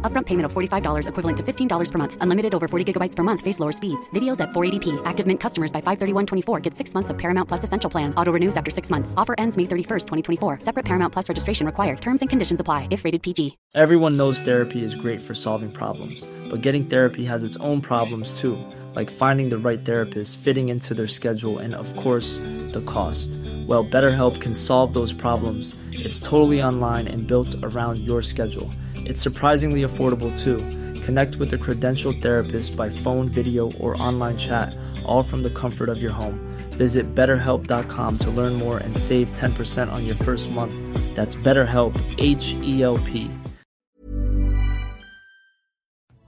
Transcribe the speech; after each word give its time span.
Upfront 0.00 0.24
payment 0.24 0.46
of 0.46 0.54
$45 0.54 1.08
equivalent 1.10 1.36
to 1.36 1.42
$15 1.42 1.92
per 1.92 1.98
month. 1.98 2.16
Unlimited 2.22 2.54
over 2.54 2.66
40 2.68 2.90
gigabytes 2.90 3.14
per 3.14 3.22
month. 3.22 3.42
Face 3.42 3.60
lower 3.60 3.72
speeds. 3.72 4.08
Videos 4.14 4.40
at 4.40 4.48
480p. 4.52 5.02
Active 5.04 5.26
Mint 5.26 5.40
customers 5.40 5.70
by 5.70 5.82
531.24 5.82 6.62
get 6.62 6.74
six 6.74 6.94
months 6.94 7.10
of 7.10 7.18
Paramount 7.18 7.48
Plus 7.48 7.64
Essential 7.64 7.90
Plan. 7.90 8.14
Auto 8.14 8.32
renews 8.32 8.56
after 8.56 8.70
six 8.70 8.88
months. 8.88 9.12
Offer 9.18 9.34
ends 9.36 9.58
May 9.58 9.64
31st, 9.64 10.06
2024. 10.06 10.60
Separate 10.60 10.86
Paramount 10.86 11.12
Plus 11.12 11.28
registration 11.28 11.66
required. 11.66 12.00
Terms 12.00 12.22
and 12.22 12.30
conditions 12.30 12.60
apply 12.60 12.88
if 12.90 13.04
rated 13.04 13.22
PG. 13.22 13.58
Everyone 13.74 14.16
knows 14.16 14.40
therapy 14.40 14.82
is 14.82 14.94
great 14.94 15.20
for 15.20 15.34
solving 15.34 15.70
problems, 15.70 16.26
but 16.48 16.62
getting 16.62 16.86
therapy 16.86 17.22
has 17.26 17.44
its 17.44 17.58
own 17.58 17.82
problems 17.82 18.40
too, 18.40 18.56
like 18.94 19.10
finding 19.10 19.50
the 19.50 19.58
right 19.58 19.84
therapist, 19.84 20.38
fitting 20.38 20.70
into 20.70 20.94
their 20.94 21.06
schedule, 21.06 21.58
and 21.58 21.74
of 21.74 21.94
course, 21.96 22.38
the 22.72 22.82
cost. 22.86 23.30
Well, 23.66 23.84
BetterHelp 23.84 24.40
can 24.40 24.54
solve 24.54 24.94
those 24.94 25.12
problems. 25.12 25.76
It's 25.92 26.18
totally 26.18 26.62
online 26.62 27.06
and 27.08 27.26
built 27.26 27.54
around 27.62 27.98
your 27.98 28.22
schedule. 28.22 28.72
It's 29.08 29.22
surprisingly 29.22 29.84
affordable 29.84 30.38
too. 30.38 30.58
Connect 31.00 31.36
with 31.36 31.50
a 31.54 31.56
credentialed 31.56 32.20
therapist 32.20 32.76
by 32.76 32.90
phone, 32.90 33.30
video, 33.30 33.72
or 33.80 34.00
online 34.00 34.36
chat, 34.36 34.76
all 35.06 35.22
from 35.22 35.42
the 35.42 35.48
comfort 35.48 35.88
of 35.88 36.02
your 36.02 36.12
home. 36.12 36.38
Visit 36.72 37.14
betterhelp.com 37.14 38.18
to 38.18 38.30
learn 38.30 38.52
more 38.52 38.76
and 38.76 38.94
save 38.94 39.32
10% 39.32 39.90
on 39.90 40.04
your 40.04 40.14
first 40.14 40.50
month. 40.50 40.74
That's 41.14 41.36
BetterHelp, 41.36 41.96
H 42.18 42.54
E 42.62 42.82
L 42.82 42.98
P. 42.98 43.30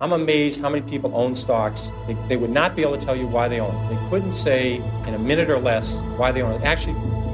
I'm 0.01 0.13
amazed 0.13 0.63
how 0.63 0.71
many 0.71 0.89
people 0.89 1.15
own 1.15 1.35
stocks. 1.35 1.93
They, 2.07 2.15
they 2.29 2.39
would 2.39 2.49
not 2.49 2.75
be 2.75 2.81
able 2.81 2.97
to 2.97 3.05
tell 3.05 3.15
you 3.15 3.27
why 3.27 3.49
they 3.49 3.61
own. 3.61 3.77
They 3.91 4.09
couldn't 4.09 4.33
say 4.33 4.77
in 5.07 5.13
a 5.13 5.19
minute 5.19 5.51
or 5.51 5.59
less 5.59 6.01
why 6.17 6.33
they 6.33 6.41
own 6.41 6.59
it. 6.59 6.65
Actually, 6.65 6.95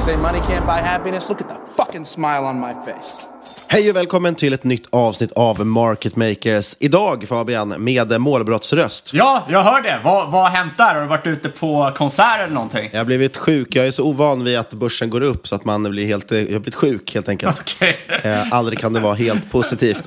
Say 0.00 0.16
money 0.16 0.40
can't 0.40 0.66
buy 0.66 0.80
happiness. 0.80 1.28
Look 1.28 1.42
at 1.42 1.48
the 1.48 1.56
fucking 1.74 2.06
smile 2.06 2.46
on 2.46 2.58
my 2.58 2.72
face. 2.84 3.28
Hej 3.72 3.90
och 3.90 3.96
välkommen 3.96 4.34
till 4.34 4.52
ett 4.52 4.64
nytt 4.64 4.86
avsnitt 4.90 5.32
av 5.32 5.66
Market 5.66 6.16
Makers. 6.16 6.76
Idag 6.78 7.24
Fabian 7.28 7.68
med 7.68 8.20
målbrottsröst. 8.20 9.10
Ja, 9.12 9.46
jag 9.50 9.62
hör 9.62 9.82
det. 9.82 10.00
Vad, 10.04 10.30
vad 10.30 10.42
har 10.42 10.50
hänt 10.50 10.78
där? 10.78 10.94
Har 10.94 11.00
du 11.00 11.06
varit 11.06 11.26
ute 11.26 11.48
på 11.48 11.92
konsert 11.96 12.40
eller 12.40 12.54
någonting? 12.54 12.90
Jag 12.92 13.00
har 13.00 13.04
blivit 13.04 13.36
sjuk. 13.36 13.74
Jag 13.74 13.86
är 13.86 13.90
så 13.90 14.04
ovan 14.04 14.44
vid 14.44 14.58
att 14.58 14.74
börsen 14.74 15.10
går 15.10 15.20
upp 15.20 15.48
så 15.48 15.54
att 15.54 15.64
man 15.64 15.82
blir 15.82 16.06
helt, 16.06 16.30
jag 16.30 16.38
har 16.38 16.44
blivit 16.44 16.74
sjuk 16.74 17.14
helt 17.14 17.28
enkelt. 17.28 17.60
Okej. 17.60 17.96
Eh, 18.22 18.52
aldrig 18.52 18.78
kan 18.78 18.92
det 18.92 19.00
vara 19.00 19.14
helt 19.14 19.50
positivt. 19.52 20.06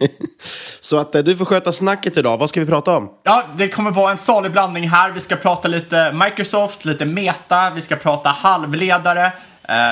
så 0.80 0.98
att 0.98 1.14
eh, 1.14 1.22
du 1.22 1.36
får 1.36 1.44
sköta 1.44 1.72
snacket 1.72 2.16
idag. 2.16 2.38
Vad 2.38 2.48
ska 2.48 2.60
vi 2.60 2.66
prata 2.66 2.96
om? 2.96 3.10
Ja, 3.22 3.44
det 3.56 3.68
kommer 3.68 3.90
vara 3.90 4.10
en 4.10 4.18
salig 4.18 4.52
blandning 4.52 4.88
här. 4.88 5.10
Vi 5.10 5.20
ska 5.20 5.36
prata 5.36 5.68
lite 5.68 6.12
Microsoft, 6.12 6.84
lite 6.84 7.04
Meta, 7.04 7.70
vi 7.74 7.80
ska 7.80 7.96
prata 7.96 8.28
halvledare, 8.28 9.24
eh, 9.26 9.32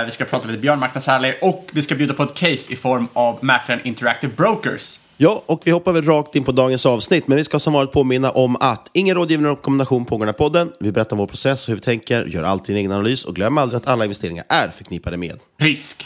vi 0.05 0.11
ska 0.11 0.25
prata 0.25 0.49
lite 0.49 0.61
björnmarknadsrally 0.61 1.35
och 1.43 1.71
vi 1.73 1.83
ska 1.83 1.95
bjuda 1.95 2.15
på 2.15 2.23
ett 2.23 2.35
case 2.35 2.73
i 2.73 2.77
form 2.77 3.09
av 3.13 3.39
mäklaren 3.43 3.81
Interactive 3.85 4.33
Brokers. 4.37 4.99
Ja, 5.17 5.43
och 5.47 5.61
vi 5.65 5.71
hoppar 5.71 5.93
väl 5.93 6.05
rakt 6.05 6.37
in 6.37 6.45
på 6.45 6.53
dagens 6.53 6.87
avsnitt, 6.87 7.29
men 7.29 7.37
vi 7.37 7.45
ska 7.45 7.59
som 7.59 7.73
vanligt 7.73 7.93
påminna 7.93 8.31
om 8.31 8.57
att 8.61 8.91
ingen 8.93 9.17
rådgivning 9.17 9.51
och 9.51 9.57
rekommendation 9.57 10.05
pågår 10.05 10.27
här 10.27 10.33
podden. 10.33 10.73
Vi 10.81 10.93
berättar 10.93 11.13
om 11.13 11.19
vår 11.19 11.27
process 11.27 11.65
och 11.65 11.69
hur 11.69 11.75
vi 11.75 11.81
tänker, 11.81 12.25
gör 12.25 12.43
alltid 12.43 12.75
en 12.75 12.79
egen 12.79 12.93
analys 12.93 13.25
och 13.25 13.35
glöm 13.35 13.59
aldrig 13.59 13.77
att 13.77 13.87
alla 13.87 14.05
investeringar 14.05 14.45
är 14.49 14.69
förknippade 14.69 15.17
med 15.17 15.39
Risk. 15.59 16.05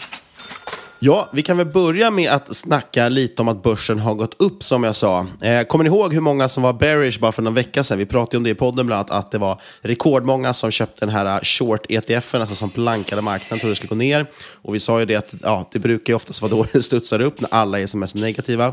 Ja, 0.98 1.28
vi 1.32 1.42
kan 1.42 1.56
väl 1.56 1.66
börja 1.66 2.10
med 2.10 2.30
att 2.30 2.56
snacka 2.56 3.08
lite 3.08 3.42
om 3.42 3.48
att 3.48 3.62
börsen 3.62 3.98
har 3.98 4.14
gått 4.14 4.34
upp 4.40 4.62
som 4.62 4.84
jag 4.84 4.96
sa. 4.96 5.26
Eh, 5.40 5.62
kommer 5.62 5.84
ni 5.84 5.90
ihåg 5.90 6.14
hur 6.14 6.20
många 6.20 6.48
som 6.48 6.62
var 6.62 6.72
bearish 6.72 7.20
bara 7.20 7.32
för 7.32 7.42
någon 7.42 7.54
vecka 7.54 7.84
sedan? 7.84 7.98
Vi 7.98 8.06
pratade 8.06 8.36
om 8.36 8.42
det 8.42 8.50
i 8.50 8.54
podden 8.54 8.86
bland 8.86 9.10
annat, 9.10 9.24
att 9.24 9.30
det 9.30 9.38
var 9.38 9.60
rekordmånga 9.80 10.54
som 10.54 10.70
köpte 10.70 11.06
den 11.06 11.14
här 11.14 11.26
eh, 11.26 11.40
short 11.42 11.86
ETFen, 11.88 12.40
alltså 12.40 12.56
som 12.56 12.70
blankade 12.74 13.22
marknaden, 13.22 13.58
trodde 13.58 13.72
det 13.72 13.76
skulle 13.76 13.88
gå 13.88 13.94
ner. 13.94 14.26
Och 14.62 14.74
vi 14.74 14.80
sa 14.80 15.00
ju 15.00 15.06
det 15.06 15.16
att 15.16 15.34
ja, 15.42 15.68
det 15.72 15.78
brukar 15.78 16.12
ju 16.12 16.14
oftast 16.14 16.42
vara 16.42 16.50
då 16.50 16.66
det 16.72 16.82
studsar 16.82 17.20
upp, 17.20 17.40
när 17.40 17.54
alla 17.54 17.80
är 17.80 17.86
som 17.86 18.00
mest 18.00 18.14
negativa. 18.14 18.72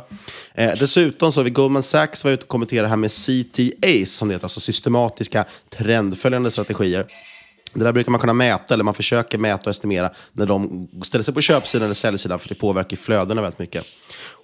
Eh, 0.53 0.71
dessutom 0.79 1.31
så 1.31 1.39
har 1.39 1.43
vi 1.45 1.49
Goldman 1.49 1.83
Sachs 1.83 2.23
var 2.23 2.31
ute 2.31 2.43
och 2.43 2.49
kommenterade 2.49 2.87
här 2.87 2.95
med 2.95 3.11
CTAs, 3.11 4.11
som 4.11 4.27
det 4.27 4.33
heter, 4.33 4.45
alltså 4.45 4.59
systematiska 4.59 5.45
trendföljande 5.69 6.51
strategier. 6.51 7.05
Det 7.73 7.83
där 7.83 7.91
brukar 7.91 8.11
man 8.11 8.19
kunna 8.21 8.33
mäta, 8.33 8.73
eller 8.73 8.83
man 8.83 8.93
försöker 8.93 9.37
mäta 9.37 9.63
och 9.63 9.71
estimera 9.71 10.11
när 10.31 10.45
de 10.45 10.87
ställer 11.03 11.23
sig 11.23 11.33
på 11.33 11.41
köpsidan 11.41 11.83
eller 11.85 11.93
säljsidan, 11.93 12.39
för 12.39 12.49
det 12.49 12.55
påverkar 12.55 12.97
flödena 12.97 13.41
väldigt 13.41 13.59
mycket. 13.59 13.85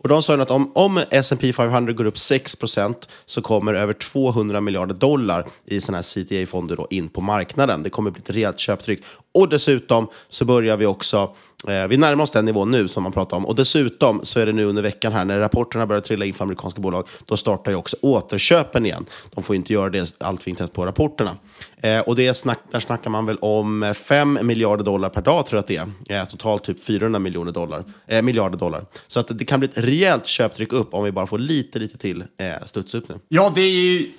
Och 0.01 0.09
de 0.09 0.23
sa 0.23 0.35
ju 0.35 0.41
att 0.41 0.51
om, 0.51 0.71
om 0.75 1.01
S&P 1.11 1.53
500 1.53 1.93
går 1.93 2.05
upp 2.05 2.15
6% 2.15 2.95
så 3.25 3.41
kommer 3.41 3.73
över 3.73 3.93
200 3.93 4.61
miljarder 4.61 4.93
dollar 4.93 5.45
i 5.65 5.81
sådana 5.81 5.97
här 5.97 6.03
CTA-fonder 6.03 6.75
då 6.75 6.87
in 6.89 7.09
på 7.09 7.21
marknaden. 7.21 7.83
Det 7.83 7.89
kommer 7.89 8.11
bli 8.11 8.21
ett 8.21 8.29
rejält 8.29 8.59
köptryck. 8.59 8.99
Och 9.33 9.49
dessutom 9.49 10.07
så 10.29 10.45
börjar 10.45 10.77
vi 10.77 10.85
också 10.85 11.35
Eh, 11.67 11.87
vi 11.87 11.97
närmar 11.97 12.23
oss 12.23 12.31
den 12.31 12.45
nivån 12.45 12.71
nu 12.71 12.87
som 12.87 13.03
man 13.03 13.11
pratar 13.11 13.37
om. 13.37 13.45
Och 13.45 13.55
dessutom 13.55 14.19
så 14.23 14.39
är 14.39 14.45
det 14.45 14.51
nu 14.51 14.65
under 14.65 14.81
veckan 14.81 15.13
här, 15.13 15.25
när 15.25 15.39
rapporterna 15.39 15.87
börjar 15.87 16.01
trilla 16.01 16.25
in 16.25 16.33
för 16.33 16.43
amerikanska 16.43 16.81
bolag, 16.81 17.07
då 17.25 17.37
startar 17.37 17.71
ju 17.71 17.77
också 17.77 17.97
återköpen 18.01 18.85
igen. 18.85 19.05
De 19.29 19.43
får 19.43 19.55
inte 19.55 19.73
göra 19.73 19.89
det 19.89 20.15
allt 20.17 20.43
för 20.43 20.51
tätt 20.51 20.73
på 20.73 20.85
rapporterna. 20.85 21.37
Eh, 21.81 21.99
och 21.99 22.15
det 22.15 22.33
snack, 22.33 22.59
där 22.71 22.79
snackar 22.79 23.09
man 23.09 23.25
väl 23.25 23.37
om 23.37 23.93
5 23.95 24.39
miljarder 24.41 24.83
dollar 24.83 25.09
per 25.09 25.21
dag, 25.21 25.45
tror 25.45 25.57
jag 25.57 25.61
att 25.79 25.97
det 26.07 26.13
är. 26.13 26.21
Eh, 26.21 26.27
totalt 26.27 26.63
typ 26.63 26.83
400 26.83 27.19
miljoner 27.19 27.51
dollar, 27.51 27.83
eh, 28.07 28.21
miljarder 28.21 28.57
dollar. 28.57 28.85
Så 29.07 29.19
att 29.19 29.27
det 29.39 29.45
kan 29.45 29.59
bli 29.59 29.69
ett 29.69 29.77
rejält 29.89 30.27
köptryck 30.27 30.73
upp 30.73 30.93
om 30.93 31.03
vi 31.03 31.11
bara 31.11 31.27
får 31.27 31.37
lite, 31.37 31.79
lite 31.79 31.97
till 31.97 32.23
eh, 32.37 32.65
studs 32.65 32.95
upp 32.95 33.09
nu. 33.09 33.15
Ja, 33.27 33.51
det 33.55 33.61
är 33.61 33.71
ju 33.71 34.11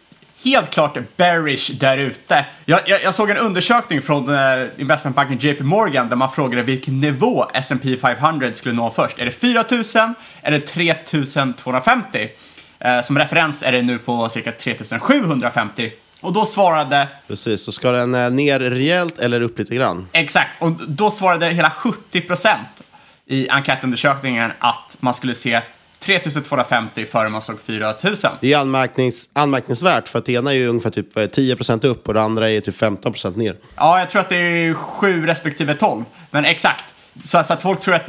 helt 0.45 0.71
klart 0.71 0.99
bearish 1.17 1.71
där 1.81 1.99
ute. 1.99 2.47
Jag, 2.65 2.81
jag, 2.87 3.03
jag, 3.03 3.15
såg 3.15 3.31
en 3.31 3.37
undersökning 3.37 4.03
från 4.03 4.29
eh, 4.29 4.67
investmentbanken 4.79 5.39
JP 5.39 5.65
Morgan 5.65 6.09
där 6.09 6.17
man 6.17 6.31
frågade 6.31 6.63
vilken 6.63 7.01
nivå 7.01 7.47
S&P 7.55 7.97
500 7.97 8.53
skulle 8.53 8.75
nå 8.75 8.91
först. 8.91 9.19
Är 9.19 9.25
det 9.25 9.31
4 9.31 9.65
000 9.71 9.85
eller 10.43 10.61
3 10.61 10.95
250? 11.57 12.29
Eh, 12.79 13.01
som 13.01 13.19
referens 13.19 13.63
är 13.63 13.73
det 13.73 13.83
nu 13.83 13.99
på 13.99 14.29
cirka 14.29 14.53
3 14.53 14.75
750. 15.01 15.93
Och 16.21 16.33
då 16.33 16.45
svarade... 16.45 17.09
Precis, 17.29 17.65
så 17.65 17.73
ska 17.73 17.91
den 17.91 18.37
ner 18.37 18.61
rejält 18.61 19.19
eller 19.19 19.41
upp 19.41 19.59
lite 19.59 19.75
grann? 19.75 20.07
Exakt, 20.13 20.51
och 20.59 20.73
då 20.89 21.11
svarade 21.11 21.47
hela 21.47 21.71
70 21.71 22.21
procent 22.21 22.83
i 23.31 23.49
enkätundersökningen 23.49 24.53
att 24.59 24.97
man 25.01 25.15
skulle 25.15 25.35
se 25.35 25.61
3250 25.99 27.07
före 27.07 27.29
man 27.29 27.43
såg 27.43 27.61
4000. 27.61 28.31
Det 28.41 28.53
är 28.53 28.59
anmärknings, 28.59 29.29
anmärkningsvärt 29.33 30.09
för 30.09 30.19
att 30.19 30.27
det 30.27 30.33
ena 30.33 30.51
är 30.51 30.55
ju 30.55 30.69
ungefär 30.69 30.91
typ 30.91 31.17
10% 31.17 31.87
upp 31.87 32.09
och 32.09 32.15
det 32.15 32.23
andra 32.23 32.51
är 32.51 32.61
typ 32.61 32.81
15% 32.81 33.37
ner. 33.37 33.57
Ja, 33.77 33.99
jag 33.99 34.11
tror 34.11 34.21
att 34.21 34.29
det 34.29 34.37
är 34.37 34.75
7 34.75 35.27
respektive 35.27 35.75
12. 35.75 36.05
Men 36.31 36.45
exakt. 36.45 36.95
Så, 37.25 37.45
så 37.45 37.53
att 37.53 37.63
folk 37.63 37.81
tror 37.81 37.95
att 37.95 38.07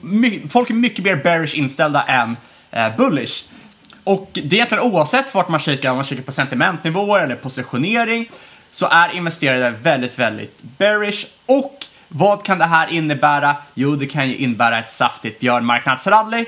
my, 0.00 0.48
folk 0.48 0.70
är 0.70 0.74
mycket 0.74 1.04
mer 1.04 1.16
bearish 1.16 1.54
inställda 1.54 2.02
än 2.02 2.36
eh, 2.70 2.96
bullish. 2.96 3.44
Och 4.04 4.30
det 4.32 4.40
är 4.40 4.54
egentligen 4.54 4.84
oavsett 4.84 5.34
vart 5.34 5.48
man 5.48 5.60
kikar, 5.60 5.90
om 5.90 5.96
man 5.96 6.04
kikar 6.04 6.22
på 6.22 6.32
sentimentnivåer 6.32 7.20
eller 7.20 7.36
positionering, 7.36 8.30
så 8.70 8.86
är 8.90 9.16
investerare 9.16 9.74
väldigt, 9.82 10.18
väldigt 10.18 10.62
bearish. 10.62 11.26
Och 11.46 11.86
vad 12.08 12.44
kan 12.44 12.58
det 12.58 12.64
här 12.64 12.88
innebära? 12.88 13.56
Jo, 13.74 13.96
det 13.96 14.06
kan 14.06 14.28
ju 14.28 14.36
innebära 14.36 14.78
ett 14.78 14.90
saftigt 14.90 15.40
björnmarknadsrally. 15.40 16.44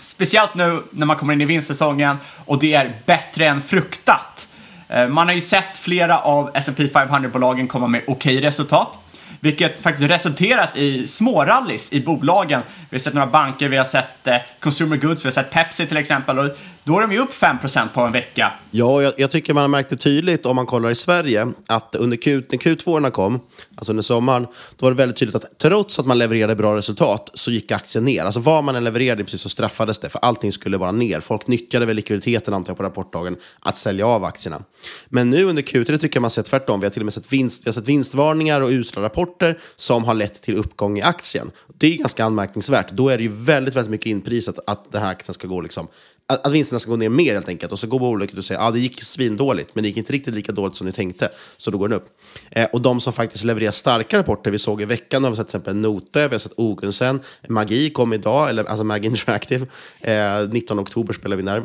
Speciellt 0.00 0.54
nu 0.54 0.82
när 0.90 1.06
man 1.06 1.16
kommer 1.16 1.32
in 1.32 1.40
i 1.40 1.44
vinstsäsongen 1.44 2.16
och 2.44 2.58
det 2.58 2.74
är 2.74 3.02
bättre 3.06 3.46
än 3.46 3.62
fruktat. 3.62 4.48
Eh, 4.88 5.08
man 5.08 5.26
har 5.26 5.34
ju 5.34 5.40
sett 5.40 5.76
flera 5.76 6.18
av 6.18 6.50
S&P 6.54 6.86
500-bolagen 6.86 7.68
komma 7.68 7.86
med 7.86 8.02
okej 8.06 8.40
resultat 8.40 8.98
vilket 9.40 9.80
faktiskt 9.80 10.10
resulterat 10.10 10.76
i 10.76 11.06
smårallys 11.06 11.92
i 11.92 12.00
bolagen. 12.00 12.62
Vi 12.90 12.94
har 12.94 12.98
sett 12.98 13.14
några 13.14 13.26
banker, 13.26 13.68
vi 13.68 13.76
har 13.76 13.84
sett 13.84 14.26
eh, 14.26 14.36
Consumer 14.60 14.96
Goods, 14.96 15.24
vi 15.24 15.26
har 15.26 15.32
sett 15.32 15.50
Pepsi 15.50 15.86
till 15.86 15.96
exempel 15.96 16.38
och 16.38 16.56
då 16.86 16.98
är 16.98 17.00
de 17.00 17.12
ju 17.12 17.18
upp 17.18 17.32
5% 17.32 17.88
på 17.94 18.00
en 18.00 18.12
vecka. 18.12 18.52
Ja, 18.70 19.02
jag, 19.02 19.14
jag, 19.16 19.30
tycker 19.30 19.54
man 19.54 19.60
har 19.60 19.68
märkt 19.68 19.90
det 19.90 19.96
tydligt 19.96 20.46
om 20.46 20.56
man 20.56 20.66
kollar 20.66 20.90
i 20.90 20.94
Sverige 20.94 21.52
att 21.66 21.94
under 21.94 22.16
Q, 22.16 22.42
när 22.48 22.58
Q2 22.58 23.10
kom, 23.10 23.40
alltså 23.76 23.92
under 23.92 24.02
sommaren, 24.02 24.46
då 24.76 24.86
var 24.86 24.90
det 24.90 24.96
väldigt 24.96 25.16
tydligt 25.16 25.34
att 25.34 25.58
trots 25.58 25.98
att 25.98 26.06
man 26.06 26.18
levererade 26.18 26.54
bra 26.56 26.76
resultat 26.76 27.30
så 27.34 27.50
gick 27.50 27.72
aktien 27.72 28.04
ner. 28.04 28.24
Alltså 28.24 28.40
vad 28.40 28.64
man 28.64 28.76
än 28.76 28.84
levererade 28.84 29.24
precis 29.24 29.40
så 29.40 29.48
straffades 29.48 29.98
det, 29.98 30.08
för 30.08 30.18
allting 30.18 30.52
skulle 30.52 30.76
vara 30.76 30.92
ner. 30.92 31.20
Folk 31.20 31.46
nyttjade 31.46 31.86
väl 31.86 31.96
likviditeten 31.96 32.54
antar 32.54 32.70
jag 32.70 32.76
på 32.76 32.82
rapportdagen 32.82 33.36
att 33.60 33.76
sälja 33.76 34.06
av 34.06 34.24
aktierna. 34.24 34.62
Men 35.08 35.30
nu 35.30 35.44
under 35.44 35.62
Q3 35.62 35.98
tycker 35.98 36.16
jag 36.16 36.22
man 36.22 36.30
sett 36.30 36.46
tvärtom. 36.46 36.80
Vi 36.80 36.86
har 36.86 36.90
till 36.90 37.02
och 37.02 37.06
med 37.06 37.14
sett, 37.14 37.32
vinst, 37.32 37.62
vi 37.64 37.68
har 37.68 37.72
sett 37.72 37.88
vinstvarningar 37.88 38.60
och 38.60 38.70
usla 38.70 39.02
rapporter 39.02 39.58
som 39.76 40.04
har 40.04 40.14
lett 40.14 40.42
till 40.42 40.54
uppgång 40.54 40.98
i 40.98 41.02
aktien. 41.02 41.50
Det 41.78 41.94
är 41.94 41.98
ganska 41.98 42.24
anmärkningsvärt. 42.24 42.90
Då 42.90 43.08
är 43.08 43.16
det 43.16 43.22
ju 43.22 43.32
väldigt, 43.32 43.76
väldigt 43.76 43.90
mycket 43.90 44.06
inprisat 44.06 44.58
att 44.66 44.92
den 44.92 45.02
här 45.02 45.10
aktien 45.10 45.34
ska 45.34 45.48
gå 45.48 45.60
liksom 45.60 45.88
att, 46.28 46.52
vinsterna 46.52 46.78
ska 46.78 46.90
gå 46.90 46.96
ner 46.96 47.08
mer 47.08 47.34
helt 47.34 47.48
enkelt. 47.48 47.72
Och 47.72 47.78
så 47.78 47.86
går 47.86 47.98
bolaget 47.98 48.38
och 48.38 48.44
säger 48.44 48.60
att 48.60 48.66
ah, 48.66 48.70
det 48.70 48.80
gick 48.80 49.04
svindåligt, 49.04 49.74
men 49.74 49.82
det 49.82 49.88
gick 49.88 49.96
inte 49.96 50.12
riktigt 50.12 50.34
lika 50.34 50.52
dåligt 50.52 50.76
som 50.76 50.86
ni 50.86 50.92
tänkte. 50.92 51.28
Så 51.56 51.70
då 51.70 51.78
går 51.78 51.88
den 51.88 51.96
upp. 51.96 52.08
Eh, 52.50 52.68
och 52.72 52.82
de 52.82 53.00
som 53.00 53.12
faktiskt 53.12 53.44
levererar 53.44 53.72
starka 53.72 54.18
rapporter, 54.18 54.50
vi 54.50 54.58
såg 54.58 54.82
i 54.82 54.84
veckan, 54.84 55.24
har 55.24 55.30
vi 55.30 55.36
sett 55.36 55.48
till 55.48 55.56
exempel 55.56 55.76
Note, 55.76 56.28
vi 56.28 56.34
har 56.34 56.38
sett 56.38 56.52
Ogunsen, 56.56 57.20
Magi 57.48 57.90
kom 57.90 58.12
idag, 58.12 58.48
eller, 58.48 58.64
alltså 58.64 58.84
Magi 58.84 59.06
Interactive, 59.06 59.66
eh, 60.00 60.48
19 60.50 60.78
oktober 60.78 61.12
spelar 61.12 61.36
vi 61.36 61.42
när. 61.42 61.64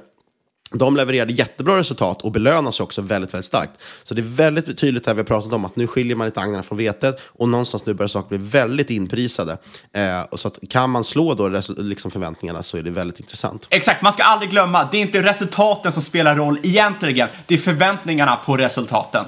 De 0.73 0.95
levererade 0.95 1.33
jättebra 1.33 1.77
resultat 1.77 2.21
och 2.21 2.31
belönas 2.31 2.79
också 2.79 3.01
väldigt, 3.01 3.33
väldigt 3.33 3.45
starkt. 3.45 3.71
Så 4.03 4.13
det 4.13 4.21
är 4.21 4.35
väldigt 4.35 4.77
tydligt 4.77 5.07
här 5.07 5.13
vi 5.13 5.19
har 5.19 5.25
pratat 5.25 5.53
om 5.53 5.65
att 5.65 5.75
nu 5.75 5.87
skiljer 5.87 6.15
man 6.15 6.27
lite 6.27 6.41
agnarna 6.41 6.63
från 6.63 6.77
vetet 6.77 7.21
och 7.23 7.49
någonstans 7.49 7.85
nu 7.85 7.93
börjar 7.93 8.07
saker 8.07 8.37
bli 8.37 8.47
väldigt 8.47 8.89
inprisade. 8.89 9.57
Eh, 9.93 10.21
och 10.21 10.39
så 10.39 10.47
att 10.47 10.59
kan 10.69 10.89
man 10.89 11.03
slå 11.03 11.33
då 11.33 11.61
liksom 11.77 12.11
förväntningarna 12.11 12.63
så 12.63 12.77
är 12.77 12.83
det 12.83 12.91
väldigt 12.91 13.19
intressant. 13.19 13.67
Exakt, 13.69 14.01
man 14.01 14.13
ska 14.13 14.23
aldrig 14.23 14.51
glömma, 14.51 14.87
det 14.91 14.97
är 14.97 15.01
inte 15.01 15.23
resultaten 15.23 15.91
som 15.91 16.03
spelar 16.03 16.35
roll 16.35 16.59
egentligen, 16.63 17.27
det 17.45 17.53
är 17.55 17.59
förväntningarna 17.59 18.35
på 18.35 18.57
resultaten. 18.57 19.25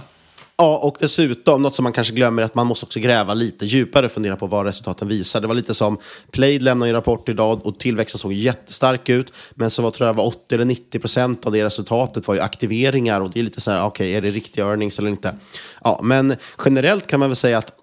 Ja, 0.57 0.77
och 0.77 0.97
dessutom, 0.99 1.61
något 1.61 1.75
som 1.75 1.83
man 1.83 1.93
kanske 1.93 2.13
glömmer, 2.13 2.41
är 2.41 2.45
att 2.45 2.55
man 2.55 2.67
måste 2.67 2.85
också 2.85 2.99
gräva 2.99 3.33
lite 3.33 3.65
djupare 3.65 4.05
och 4.05 4.11
fundera 4.11 4.35
på 4.35 4.47
vad 4.47 4.65
resultaten 4.65 5.07
visar. 5.07 5.41
Det 5.41 5.47
var 5.47 5.55
lite 5.55 5.73
som 5.73 5.97
Plaid 6.31 6.63
lämnade 6.63 6.89
en 6.89 6.95
rapport 6.95 7.29
idag 7.29 7.65
och 7.65 7.79
tillväxten 7.79 8.19
såg 8.19 8.33
jättestark 8.33 9.09
ut, 9.09 9.33
men 9.55 9.71
så 9.71 9.81
var, 9.81 9.91
tror 9.91 10.07
jag 10.07 10.13
var 10.13 10.25
80 10.25 10.55
eller 10.55 10.65
90 10.65 10.99
procent 10.99 11.45
av 11.45 11.51
det 11.51 11.63
resultatet 11.63 12.27
var 12.27 12.35
ju 12.35 12.41
aktiveringar 12.41 13.21
och 13.21 13.31
det 13.31 13.39
är 13.39 13.43
lite 13.43 13.61
så 13.61 13.71
här, 13.71 13.85
okej, 13.85 13.87
okay, 13.87 14.17
är 14.17 14.21
det 14.21 14.31
riktiga 14.31 14.65
earnings 14.65 14.99
eller 14.99 15.09
inte? 15.09 15.35
Ja, 15.83 15.99
men 16.03 16.35
generellt 16.65 17.07
kan 17.07 17.19
man 17.19 17.29
väl 17.29 17.35
säga 17.35 17.57
att 17.57 17.82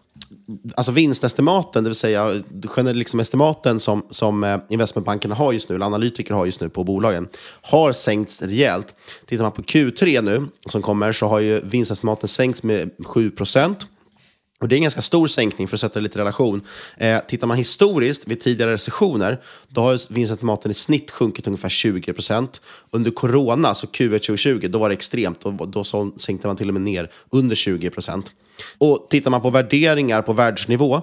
alltså 0.74 0.92
vinstestimaten, 0.92 1.84
det 1.84 1.90
vill 1.90 1.94
säga 1.94 2.42
liksom 2.92 3.20
estimaten 3.20 3.80
som, 3.80 4.06
som 4.10 4.44
eh, 4.44 4.58
investmentbankerna 4.68 5.34
har 5.34 5.52
just 5.52 5.68
nu, 5.68 5.74
eller 5.74 5.86
analytiker 5.86 6.34
har 6.34 6.46
just 6.46 6.60
nu 6.60 6.68
på 6.68 6.84
bolagen, 6.84 7.28
har 7.62 7.92
sänkts 7.92 8.42
rejält. 8.42 8.94
Tittar 9.26 9.44
man 9.44 9.52
på 9.52 9.62
Q3 9.62 10.22
nu, 10.22 10.46
som 10.70 10.82
kommer, 10.82 11.12
så 11.12 11.26
har 11.26 11.40
ju 11.40 11.60
vinstestimaten 11.64 12.28
sänkts 12.28 12.62
med 12.62 12.90
7 13.04 13.30
procent. 13.30 13.86
Och 14.60 14.68
det 14.68 14.74
är 14.74 14.76
en 14.76 14.82
ganska 14.82 15.02
stor 15.02 15.26
sänkning 15.26 15.68
för 15.68 15.76
att 15.76 15.80
sätta 15.80 15.94
det 15.94 16.02
lite 16.02 16.18
i 16.18 16.20
relation. 16.20 16.60
Eh, 16.96 17.18
tittar 17.28 17.46
man 17.46 17.56
historiskt 17.56 18.28
vid 18.28 18.40
tidigare 18.40 18.72
recessioner, 18.72 19.40
då 19.68 19.80
har 19.80 20.12
vinstestimaten 20.12 20.70
i 20.70 20.74
snitt 20.74 21.10
sjunkit 21.10 21.46
ungefär 21.46 21.68
20 21.68 22.12
procent. 22.12 22.60
Under 22.90 23.10
corona, 23.10 23.74
så 23.74 23.86
Q1 23.86 24.18
2020, 24.18 24.68
då 24.68 24.78
var 24.78 24.88
det 24.88 24.92
extremt. 24.92 25.40
Då, 25.40 25.50
då 25.50 25.84
sänkte 26.16 26.46
man 26.46 26.56
till 26.56 26.68
och 26.68 26.74
med 26.74 26.82
ner 26.82 27.10
under 27.30 27.56
20 27.56 27.90
procent 27.90 28.32
och 28.78 29.06
tittar 29.10 29.30
man 29.30 29.40
på 29.40 29.50
värderingar 29.50 30.22
på 30.22 30.32
världsnivå 30.32 31.02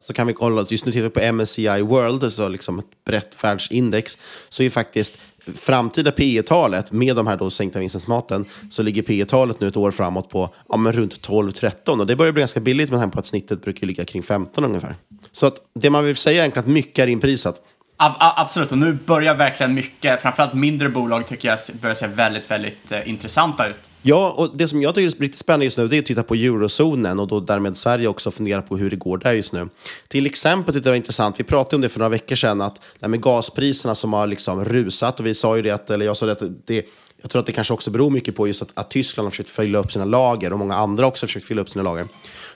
så 0.00 0.12
kan 0.12 0.26
vi 0.26 0.32
kolla, 0.32 0.66
just 0.68 0.86
nu 0.86 0.92
tittar 0.92 1.04
vi 1.04 1.10
på 1.10 1.32
MSCI 1.32 1.82
World, 1.82 2.24
alltså 2.24 2.48
liksom 2.48 2.78
ett 2.78 3.04
brett 3.04 3.44
världsindex, 3.44 4.18
så 4.48 4.62
är 4.62 4.70
faktiskt 4.70 5.18
framtida 5.54 6.12
P 6.12 6.42
talet 6.42 6.92
med 6.92 7.16
de 7.16 7.26
här 7.26 7.36
då 7.36 7.50
sänkta 7.50 7.78
vinstestimaten 7.78 8.44
så 8.70 8.82
ligger 8.82 9.02
P 9.02 9.24
talet 9.24 9.60
nu 9.60 9.68
ett 9.68 9.76
år 9.76 9.90
framåt 9.90 10.28
på 10.28 10.54
ja, 10.68 10.76
men 10.76 10.92
runt 10.92 11.28
12-13 11.28 12.00
och 12.00 12.06
det 12.06 12.16
börjar 12.16 12.32
bli 12.32 12.40
ganska 12.40 12.60
billigt 12.60 12.90
med 12.90 13.00
tanke 13.00 13.14
på 13.14 13.18
att 13.18 13.26
snittet 13.26 13.62
brukar 13.62 13.86
ligga 13.86 14.04
kring 14.04 14.22
15 14.22 14.64
ungefär. 14.64 14.96
Så 15.32 15.46
att 15.46 15.56
det 15.74 15.90
man 15.90 16.04
vill 16.04 16.16
säga 16.16 16.36
är 16.36 16.40
egentligen 16.40 16.64
att 16.64 16.72
mycket 16.72 17.02
är 17.02 17.06
inprisat. 17.06 17.62
Absolut, 17.98 18.72
och 18.72 18.78
nu 18.78 18.98
börjar 19.06 19.34
verkligen 19.34 19.74
mycket, 19.74 20.22
framförallt 20.22 20.54
mindre 20.54 20.88
bolag 20.88 21.26
tycker 21.26 21.48
jag 21.48 21.58
börjar 21.80 21.94
se 21.94 22.06
väldigt, 22.06 22.50
väldigt 22.50 22.92
eh, 22.92 23.08
intressanta 23.08 23.68
ut. 23.68 23.78
Ja, 24.02 24.34
och 24.36 24.56
det 24.56 24.68
som 24.68 24.82
jag 24.82 24.94
tycker 24.94 25.16
är 25.16 25.20
riktigt 25.20 25.38
spännande 25.38 25.64
just 25.64 25.78
nu 25.78 25.88
det 25.88 25.96
är 25.96 25.98
att 25.98 26.06
titta 26.06 26.22
på 26.22 26.34
eurozonen 26.34 27.18
och 27.18 27.28
då 27.28 27.40
därmed 27.40 27.76
Sverige 27.76 28.08
också 28.08 28.30
fundera 28.30 28.62
på 28.62 28.76
hur 28.76 28.90
det 28.90 28.96
går 28.96 29.18
där 29.18 29.32
just 29.32 29.52
nu. 29.52 29.68
Till 30.08 30.26
exempel 30.26 30.74
tycker 30.74 30.86
jag 30.86 30.92
det 30.92 30.96
är 30.96 30.98
intressant, 30.98 31.40
vi 31.40 31.44
pratade 31.44 31.76
om 31.76 31.82
det 31.82 31.88
för 31.88 31.98
några 31.98 32.08
veckor 32.08 32.36
sedan, 32.36 32.60
att 32.60 32.80
det 33.00 33.08
med 33.08 33.22
gaspriserna 33.22 33.94
som 33.94 34.12
har 34.12 34.26
liksom 34.26 34.64
rusat 34.64 35.20
och 35.20 35.26
vi 35.26 35.34
sa 35.34 35.56
ju 35.56 35.62
det, 35.62 35.70
att, 35.70 35.90
eller 35.90 36.06
jag 36.06 36.16
sa 36.16 36.26
det 36.26 36.32
att 36.32 36.42
det 36.66 36.86
jag 37.22 37.30
tror 37.30 37.40
att 37.40 37.46
det 37.46 37.52
kanske 37.52 37.74
också 37.74 37.90
beror 37.90 38.10
mycket 38.10 38.36
på 38.36 38.46
just 38.46 38.62
att, 38.62 38.68
att 38.74 38.90
Tyskland 38.90 39.26
har 39.26 39.30
försökt 39.30 39.50
fylla 39.50 39.78
upp 39.78 39.92
sina 39.92 40.04
lager 40.04 40.52
och 40.52 40.58
många 40.58 40.76
andra 40.76 41.06
också 41.06 41.24
har 41.24 41.28
försökt 41.28 41.46
fylla 41.46 41.62
upp 41.62 41.70
sina 41.70 41.82
lager. 41.82 42.06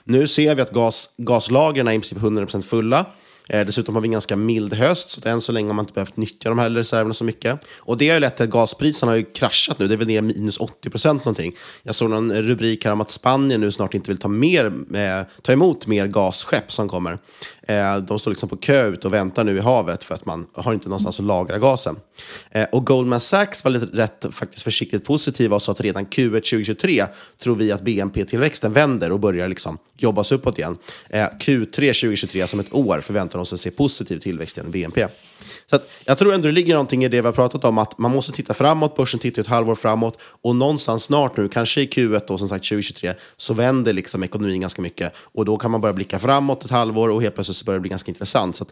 Nu 0.03 0.27
ser 0.27 0.55
vi 0.55 0.61
att 0.61 0.71
gas, 0.71 1.09
gaslagren 1.17 1.87
är 1.87 1.91
i 1.91 1.99
princip 1.99 2.17
100% 2.17 2.61
fulla. 2.61 3.05
Eh, 3.49 3.65
dessutom 3.65 3.95
har 3.95 4.01
vi 4.01 4.07
en 4.07 4.11
ganska 4.11 4.35
mild 4.35 4.73
höst, 4.73 5.09
så 5.09 5.29
än 5.29 5.41
så 5.41 5.51
länge 5.51 5.69
har 5.69 5.73
man 5.73 5.83
inte 5.83 5.93
behövt 5.93 6.17
nyttja 6.17 6.49
de 6.49 6.59
här 6.59 6.69
reserverna 6.69 7.13
så 7.13 7.23
mycket. 7.23 7.65
Och 7.77 7.97
det 7.97 8.07
har 8.07 8.13
ju 8.13 8.19
lett 8.19 8.37
till 8.37 8.43
att 8.43 8.49
gaspriserna 8.49 9.11
har 9.11 9.17
ju 9.17 9.23
kraschat 9.23 9.79
nu. 9.79 9.87
Det 9.87 9.93
är 9.93 9.97
väl 9.97 10.07
ner 10.07 10.21
minus 10.21 10.57
80 10.57 10.89
procent 10.89 11.25
någonting. 11.25 11.55
Jag 11.83 11.95
såg 11.95 12.09
någon 12.09 12.33
rubrik 12.33 12.85
här 12.85 12.91
om 12.91 13.01
att 13.01 13.11
Spanien 13.11 13.61
nu 13.61 13.71
snart 13.71 13.93
inte 13.93 14.11
vill 14.11 14.17
ta, 14.17 14.27
mer, 14.27 14.65
eh, 14.95 15.25
ta 15.41 15.51
emot 15.51 15.87
mer 15.87 16.07
gasskepp 16.07 16.71
som 16.71 16.89
kommer. 16.89 17.19
Eh, 17.71 17.97
de 17.97 18.19
står 18.19 18.31
liksom 18.31 18.49
på 18.49 18.57
kö 18.57 18.87
ut 18.87 19.05
och 19.05 19.13
väntar 19.13 19.43
nu 19.43 19.57
i 19.57 19.59
havet 19.59 20.03
för 20.03 20.15
att 20.15 20.25
man 20.25 20.47
har 20.53 20.73
inte 20.73 20.89
någonstans 20.89 21.19
att 21.19 21.25
lagra 21.25 21.57
gasen. 21.57 21.95
Eh, 22.51 22.67
och 22.71 22.85
Goldman 22.85 23.19
Sachs 23.19 23.63
var 23.63 23.71
lite 23.71 23.85
rätt 23.85 24.25
faktiskt 24.31 24.63
försiktigt 24.63 25.05
positiva 25.05 25.55
och 25.55 25.61
sa 25.61 25.71
att 25.71 25.81
redan 25.81 26.05
Q1 26.05 26.31
2023 26.31 27.05
tror 27.39 27.55
vi 27.55 27.71
att 27.71 27.81
BNP-tillväxten 27.81 28.73
vänder 28.73 29.11
och 29.11 29.19
börjar 29.19 29.47
liksom 29.47 29.77
jobbas 29.97 30.31
uppåt 30.31 30.57
igen. 30.57 30.77
Eh, 31.09 31.27
Q3 31.39 31.71
2023 31.71 32.47
som 32.47 32.59
ett 32.59 32.73
år 32.73 33.01
förväntar 33.01 33.39
de 33.39 33.45
sig 33.45 33.57
se 33.57 33.71
positiv 33.71 34.19
tillväxt 34.19 34.57
i 34.57 34.61
BNP. 34.61 35.07
Så 35.71 35.79
jag 36.05 36.17
tror 36.17 36.33
ändå 36.33 36.47
det 36.47 36.51
ligger 36.51 36.73
någonting 36.73 37.03
i 37.03 37.07
det 37.07 37.21
vi 37.21 37.25
har 37.25 37.33
pratat 37.33 37.65
om, 37.65 37.77
att 37.77 37.97
man 37.97 38.11
måste 38.11 38.31
titta 38.31 38.53
framåt, 38.53 38.95
börsen 38.95 39.19
tittar 39.19 39.41
ett 39.41 39.47
halvår 39.47 39.75
framåt 39.75 40.17
och 40.21 40.55
någonstans 40.55 41.03
snart 41.03 41.37
nu, 41.37 41.49
kanske 41.49 41.81
i 41.81 41.85
Q1 41.85 42.21
då, 42.27 42.37
som 42.37 42.49
sagt 42.49 42.69
2023, 42.69 43.13
så 43.37 43.53
vänder 43.53 43.93
liksom 43.93 44.23
ekonomin 44.23 44.61
ganska 44.61 44.81
mycket 44.81 45.13
och 45.15 45.45
då 45.45 45.57
kan 45.57 45.71
man 45.71 45.81
börja 45.81 45.93
blicka 45.93 46.19
framåt 46.19 46.65
ett 46.65 46.71
halvår 46.71 47.09
och 47.09 47.21
helt 47.21 47.35
plötsligt 47.35 47.57
så 47.57 47.65
börjar 47.65 47.79
det 47.79 47.81
bli 47.81 47.89
ganska 47.89 48.11
intressant. 48.11 48.55
Så 48.55 48.63
att, 48.63 48.69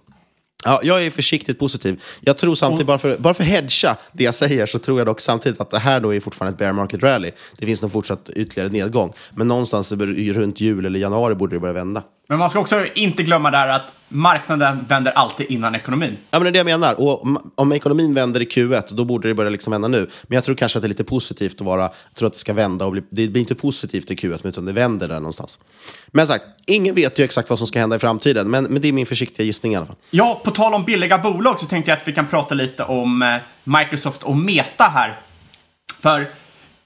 Ja, 0.65 0.79
jag 0.83 1.05
är 1.05 1.11
försiktigt 1.11 1.59
positiv. 1.59 2.01
Jag 2.21 2.37
tror 2.37 2.55
samtidigt, 2.55 2.87
bara 2.87 2.97
för, 2.97 3.17
bara 3.17 3.33
för 3.33 3.43
att 3.43 3.49
hedga 3.49 3.97
det 4.11 4.23
jag 4.23 4.35
säger, 4.35 4.65
så 4.65 4.79
tror 4.79 4.97
jag 4.97 5.07
dock 5.07 5.19
samtidigt 5.19 5.61
att 5.61 5.71
det 5.71 5.79
här 5.79 5.99
då 5.99 6.15
är 6.15 6.19
fortfarande 6.19 6.53
ett 6.53 6.59
bear 6.59 6.73
market 6.73 7.03
rally. 7.03 7.31
Det 7.57 7.65
finns 7.65 7.81
nog 7.81 7.91
fortsatt 7.91 8.29
ytterligare 8.29 8.69
nedgång. 8.69 9.13
Men 9.31 9.47
någonstans 9.47 9.91
runt 9.91 10.61
jul 10.61 10.85
eller 10.85 10.99
januari 10.99 11.35
borde 11.35 11.55
det 11.55 11.59
börja 11.59 11.73
vända. 11.73 12.03
Men 12.29 12.39
man 12.39 12.49
ska 12.49 12.59
också 12.59 12.85
inte 12.95 13.23
glömma 13.23 13.51
där 13.51 13.67
att 13.67 13.93
marknaden 14.09 14.85
vänder 14.87 15.11
alltid 15.11 15.45
innan 15.51 15.75
ekonomin. 15.75 16.17
Ja, 16.31 16.39
men 16.39 16.43
det 16.43 16.49
är 16.49 16.51
det 16.51 16.57
jag 16.57 16.79
menar. 16.79 17.01
Och 17.01 17.27
om 17.55 17.71
ekonomin 17.71 18.13
vänder 18.13 18.41
i 18.41 18.45
Q1, 18.45 18.83
då 18.89 19.05
borde 19.05 19.27
det 19.27 19.33
börja 19.33 19.49
liksom 19.49 19.71
vända 19.71 19.87
nu. 19.87 20.09
Men 20.23 20.35
jag 20.35 20.43
tror 20.43 20.55
kanske 20.55 20.77
att 20.77 20.83
det 20.83 20.85
är 20.85 20.89
lite 20.89 21.03
positivt 21.03 21.55
att 21.55 21.61
vara, 21.61 21.81
jag 21.81 22.15
tror 22.15 22.27
att 22.27 22.33
det 22.33 22.39
ska 22.39 22.53
vända 22.53 22.85
och 22.85 22.91
bli, 22.91 23.03
det 23.09 23.27
blir 23.27 23.39
inte 23.39 23.55
positivt 23.55 24.11
i 24.11 24.15
Q1, 24.15 24.47
utan 24.47 24.65
det 24.65 24.73
vänder 24.73 25.07
där 25.07 25.19
någonstans. 25.19 25.59
Men 26.07 26.27
sagt, 26.27 26.45
ingen 26.65 26.95
vet 26.95 27.19
ju 27.19 27.23
exakt 27.23 27.49
vad 27.49 27.59
som 27.59 27.67
ska 27.67 27.79
hända 27.79 27.95
i 27.95 27.99
framtiden, 27.99 28.49
men, 28.49 28.63
men 28.63 28.81
det 28.81 28.87
är 28.87 28.93
min 28.93 29.05
försiktiga 29.05 29.45
gissning 29.45 29.73
i 29.73 29.75
alla 29.75 29.85
fall. 29.85 29.95
Ja, 30.09 30.41
på 30.43 30.51
tal 30.51 30.73
om 30.73 30.83
billiga 30.83 31.17
bolag 31.17 31.59
så 31.59 31.65
tänkte 31.65 31.91
jag 31.91 31.97
att 31.97 32.07
vi 32.07 32.13
kan 32.13 32.27
prata 32.27 32.55
lite 32.55 32.83
om 32.83 33.21
eh, 33.21 33.35
Microsoft 33.63 34.23
och 34.23 34.37
Meta 34.37 34.83
här. 34.83 35.19
För 36.01 36.31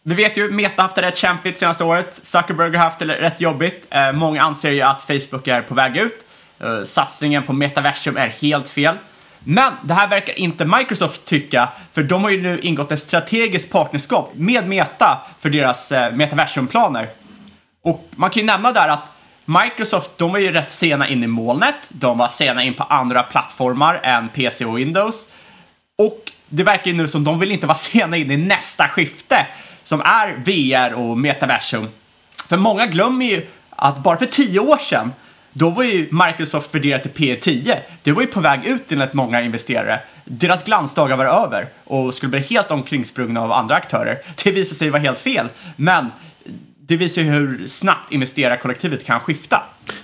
vi 0.03 0.15
vet 0.15 0.37
ju, 0.37 0.51
Meta 0.51 0.81
har 0.81 0.83
haft 0.83 0.95
det 0.95 1.01
rätt 1.01 1.17
kämpigt 1.17 1.59
senaste 1.59 1.83
året. 1.83 2.19
Zuckerberg 2.25 2.75
har 2.75 2.83
haft 2.83 2.99
det 2.99 3.05
rätt 3.05 3.41
jobbigt. 3.41 3.87
Eh, 3.89 4.11
många 4.11 4.43
anser 4.43 4.71
ju 4.71 4.81
att 4.81 5.03
Facebook 5.03 5.47
är 5.47 5.61
på 5.61 5.75
väg 5.75 5.97
ut. 5.97 6.25
Eh, 6.59 6.83
satsningen 6.83 7.43
på 7.43 7.53
metaversum 7.53 8.17
är 8.17 8.27
helt 8.27 8.69
fel. 8.69 8.95
Men 9.39 9.73
det 9.83 9.93
här 9.93 10.07
verkar 10.07 10.39
inte 10.39 10.65
Microsoft 10.65 11.25
tycka, 11.25 11.69
för 11.93 12.03
de 12.03 12.23
har 12.23 12.29
ju 12.29 12.41
nu 12.41 12.59
ingått 12.59 12.91
ett 12.91 12.99
strategiskt 12.99 13.71
partnerskap 13.71 14.31
med 14.35 14.67
Meta 14.67 15.21
för 15.39 15.49
deras 15.49 15.91
eh, 15.91 16.13
metaversumplaner. 16.13 17.09
Och 17.83 18.09
man 18.11 18.29
kan 18.29 18.39
ju 18.39 18.45
nämna 18.45 18.71
där 18.71 18.87
att 18.87 19.11
Microsoft, 19.45 20.11
de 20.17 20.31
var 20.31 20.39
ju 20.39 20.51
rätt 20.51 20.71
sena 20.71 21.07
in 21.07 21.23
i 21.23 21.27
molnet. 21.27 21.75
De 21.89 22.17
var 22.17 22.27
sena 22.27 22.63
in 22.63 22.73
på 22.73 22.83
andra 22.83 23.23
plattformar 23.23 23.99
än 24.03 24.29
PC 24.29 24.65
och 24.65 24.77
Windows. 24.77 25.29
Och 25.97 26.31
det 26.49 26.63
verkar 26.63 26.91
ju 26.91 26.97
nu 26.97 27.07
som 27.07 27.23
de 27.23 27.39
vill 27.39 27.51
inte 27.51 27.67
vara 27.67 27.77
sena 27.91 28.17
in 28.17 28.31
i 28.31 28.37
nästa 28.37 28.87
skifte 28.87 29.47
som 29.83 30.01
är 30.01 30.35
VR 30.45 30.93
och 30.93 31.17
metaversum. 31.17 31.87
För 32.49 32.57
många 32.57 32.85
glömmer 32.85 33.25
ju 33.25 33.47
att 33.69 33.97
bara 33.97 34.17
för 34.17 34.25
tio 34.25 34.59
år 34.59 34.77
sedan 34.77 35.13
då 35.53 35.69
var 35.69 35.83
ju 35.83 36.09
Microsoft 36.11 36.75
värderat 36.75 37.01
till 37.01 37.11
P 37.11 37.35
10. 37.41 37.79
Det 38.03 38.11
var 38.11 38.21
ju 38.21 38.27
på 38.27 38.39
väg 38.39 38.65
ut 38.65 38.91
enligt 38.91 39.13
många 39.13 39.41
investerare. 39.41 39.99
Deras 40.25 40.63
glansdagar 40.63 41.17
var 41.17 41.25
över 41.25 41.67
och 41.83 42.13
skulle 42.13 42.29
bli 42.29 42.39
helt 42.39 42.71
omkringsprungna 42.71 43.41
av 43.41 43.51
andra 43.51 43.75
aktörer. 43.75 44.21
Det 44.43 44.51
visade 44.51 44.75
sig 44.75 44.89
vara 44.89 45.01
helt 45.01 45.19
fel, 45.19 45.47
men 45.75 46.11
det 46.87 46.97
visar 46.97 47.21
ju 47.21 47.29
hur 47.29 47.67
snabbt 47.67 48.11
investerarkollektivet 48.11 49.05
kan 49.05 49.19
skifta. 49.19 49.63